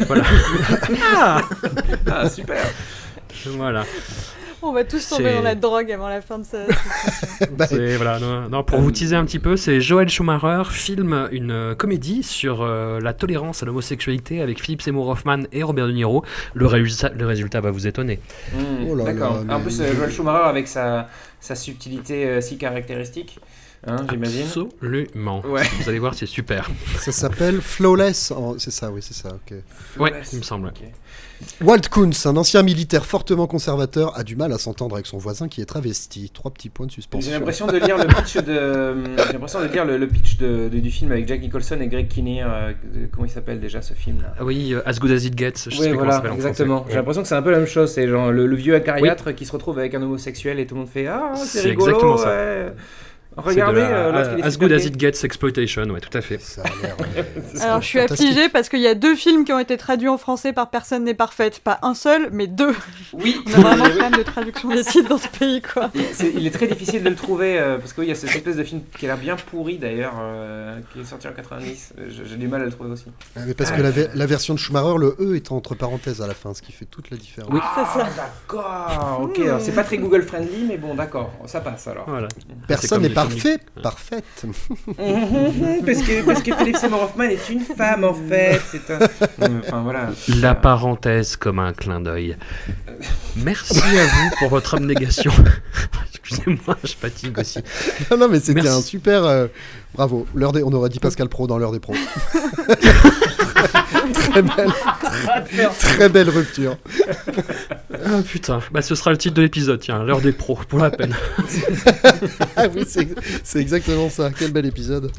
[0.07, 0.24] Voilà.
[1.16, 1.41] Ah,
[2.11, 2.62] Ah, super.
[3.47, 3.85] voilà.
[4.61, 6.59] On va tous tomber dans la drogue avant la fin de ça.
[7.57, 11.53] Bah, voilà, non, non, pour vous teaser un petit peu, c'est Joel Schumacher filme une
[11.53, 15.93] euh, comédie sur euh, la tolérance à l'homosexualité avec Philippe Seymour Hoffman et Robert De
[15.93, 16.24] Niro.
[16.55, 18.18] Le résultat, le résultat va vous étonner.
[18.53, 18.59] Mm,
[18.91, 19.45] Oh D'accord.
[19.49, 21.09] En plus, euh, Joel Schumacher avec sa,
[21.39, 23.39] sa subtilité euh, si caractéristique,
[23.87, 24.47] hein, j'imagine.
[24.47, 25.43] Absolument.
[25.47, 25.62] Ouais.
[25.81, 26.68] Vous allez voir, c'est super.
[26.99, 28.31] Ça s'appelle Flawless.
[28.33, 29.29] en- C'est ça, oui, c'est ça.
[29.31, 29.57] ok.
[29.99, 30.72] Ouais, il me semble.
[31.62, 35.47] Walt Kuntz, un ancien militaire fortement conservateur, a du mal à s'entendre avec son voisin
[35.47, 36.31] qui est travesti.
[36.35, 37.31] Trois petits points de suspension.
[37.31, 40.68] J'ai l'impression de lire le pitch de, j'ai l'impression de lire le, le pitch de,
[40.68, 42.51] de- du film avec Jack Nicholson et Greg Kinnear.
[42.53, 44.35] euh, de- comment il s'appelle déjà ce film là?
[44.41, 46.35] Ah oui, euh, As Good As It Gets, je sais comment ça voilà, s'appelle en
[46.35, 46.87] exactement.
[46.89, 47.93] J'ai l'impression que c'est un peu la même chose.
[47.93, 50.81] C'est genre le, le vieux acariâtre qui se retrouve avec un homosexuel et tout le
[50.81, 51.87] monde fait Ah, c'est C'est rigolo.
[51.87, 52.31] exactement ça.
[52.31, 52.72] ouais.
[53.39, 54.84] Regardez, la- euh, est As Good As.
[54.84, 56.41] It Gets Exploitation, ouais, tout à fait.
[56.41, 56.97] Ça a l'air.
[57.16, 57.22] euh,
[57.61, 60.18] Alors je suis affligée parce qu'il y a deux films qui ont été traduits en
[60.18, 61.61] français par Personne n'est parfaite.
[61.61, 62.74] Pas un seul, mais deux.
[63.12, 65.91] Oui, On a vraiment un problème de traduction des titres dans ce pays, quoi.
[66.34, 68.64] Il est très difficile de le trouver euh, parce qu'il y a cette espèce de
[68.64, 71.95] film qui a l'air bien pourri d'ailleurs, euh, qui est sorti en 90.
[71.99, 73.07] Euh, J'ai du mal à le trouver aussi.
[73.36, 76.20] Ah, mais parce que la, ver- la version de Schumacher, le E est entre parenthèses
[76.22, 77.51] à la fin, ce qui fait toute la différence.
[77.53, 77.61] Oui.
[77.74, 78.09] C'est ça.
[78.16, 79.41] D'accord, ok.
[79.61, 82.05] C'est pas très Google friendly, mais bon, d'accord, ça passe alors.
[82.09, 82.28] Voilà.
[82.66, 84.24] Personne n'est les parfait, parfaite.
[85.87, 88.61] parce, que, parce que Philippe Seymour Hoffman est une femme en fait.
[88.70, 88.99] C'est un.
[89.61, 90.11] Enfin voilà.
[90.41, 92.37] La parenthèse comme un clin d'œil.
[93.37, 95.33] Merci à vous pour votre abnégation.
[96.14, 97.61] Excusez-moi, je fatigue aussi.
[98.11, 99.24] non, non, mais c'était un super.
[99.24, 99.47] euh,
[99.95, 100.26] Bravo.
[100.34, 100.62] L'heure des...
[100.62, 101.95] On aurait dit Pascal Pro dans l'heure des pros.
[104.12, 104.72] très, belle,
[105.78, 106.76] très belle rupture.
[107.93, 110.91] Ah putain, bah ce sera le titre de l'épisode, tiens, l'heure des pros, pour la
[110.91, 111.14] peine.
[112.57, 114.30] ah oui, c'est exactement ça.
[114.36, 115.11] Quel bel épisode.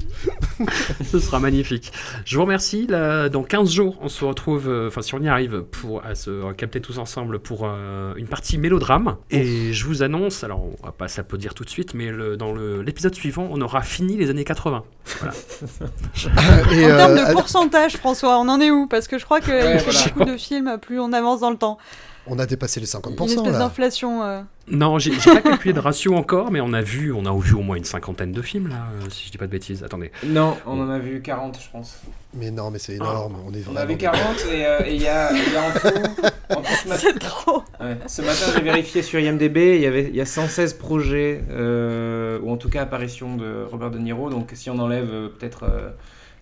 [1.11, 1.91] Ce sera magnifique.
[2.25, 2.87] Je vous remercie.
[2.87, 6.15] Là, dans 15 jours, on se retrouve, euh, enfin si on y arrive, pour à
[6.15, 9.17] se capter tous ensemble pour euh, une partie mélodrame.
[9.31, 12.53] Et je vous annonce, alors on va pas s'applaudir tout de suite, mais le- dans
[12.53, 14.58] le- l'épisode suivant, on aura fini les années 80.
[14.63, 14.83] Voilà.
[16.71, 18.87] Et, En termes euh, de pourcentage, François, on en est où?
[18.87, 20.07] Parce que je crois qu'il Ouais, fait voilà.
[20.15, 21.77] beaucoup de films plus on avance dans le temps.
[22.29, 23.59] On a dépassé les Une 50% espèce là.
[23.59, 24.23] d'inflation.
[24.23, 24.41] euh.
[24.71, 27.61] Non, j'ai pas calculé de ratio encore, mais on a vu, on a vu au
[27.61, 29.83] moins une cinquantaine de films là, euh, si je dis pas de bêtises.
[29.83, 30.11] Attendez.
[30.25, 31.99] Non, on en a vu 40, je pense.
[32.35, 33.37] Mais non, mais c'est énorme.
[33.47, 34.21] On est On a vu 40
[34.51, 36.55] et euh, il y, a, il y a en tout.
[36.55, 37.63] En tout ce matin, C'est trop.
[37.79, 37.97] Ouais.
[38.07, 42.39] Ce matin, j'ai vérifié sur IMDb, il y, avait, il y a 116 projets, euh,
[42.43, 44.29] ou en tout cas apparitions de Robert De Niro.
[44.29, 45.89] Donc si on enlève euh, peut-être euh,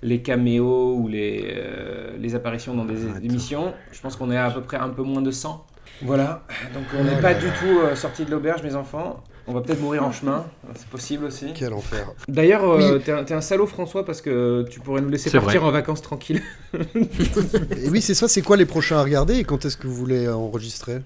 [0.02, 3.20] les caméos ou les, euh, les apparitions dans des Attends.
[3.24, 5.66] émissions, je pense qu'on est à peu près un peu moins de 100.
[6.02, 6.44] Voilà,
[6.74, 9.24] donc on n'est pas du tout euh, sorti de l'auberge, mes enfants.
[9.50, 10.46] On va peut-être mourir en chemin,
[10.76, 11.54] c'est possible aussi.
[11.56, 12.10] Quel enfer.
[12.28, 13.14] D'ailleurs, euh, Oui.
[13.26, 15.70] t'es un, salaud François parce que tu pourrais nous laisser partir vrai.
[15.70, 16.42] en vacances tranquilles.
[16.74, 18.28] Et oui, c'est ça.
[18.28, 21.00] C'est quoi les prochains à regarder et quand est-ce que vous voulez euh, enregistrer?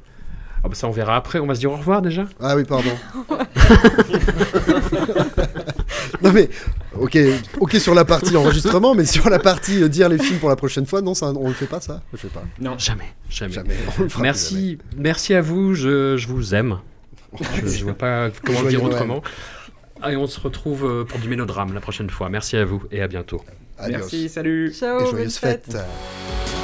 [0.63, 1.39] Ah bah ça on verra après.
[1.39, 2.25] On va se dire au revoir déjà.
[2.39, 2.89] Ah oui, pardon.
[6.21, 6.49] non mais
[6.99, 7.17] Ok,
[7.59, 10.55] ok sur la partie enregistrement, mais sur la partie euh, dire les films pour la
[10.57, 12.43] prochaine fois, non, ça, on le fait pas ça Je sais pas.
[12.59, 13.53] Non, jamais, jamais.
[13.53, 13.75] Jamais.
[14.19, 15.73] Merci, merci à vous.
[15.73, 16.79] Je, je vous aime.
[17.39, 18.93] Je, je vois pas comment le Joyeux dire Noël.
[18.93, 19.23] autrement.
[20.09, 22.27] Et on se retrouve euh, pour du mélodrame la prochaine fois.
[22.29, 23.41] Merci à vous et à bientôt.
[23.77, 23.97] Adios.
[23.99, 24.73] Merci, salut.
[24.73, 25.65] Ciao, Et joyeuses fête.
[25.71, 26.60] fêtes.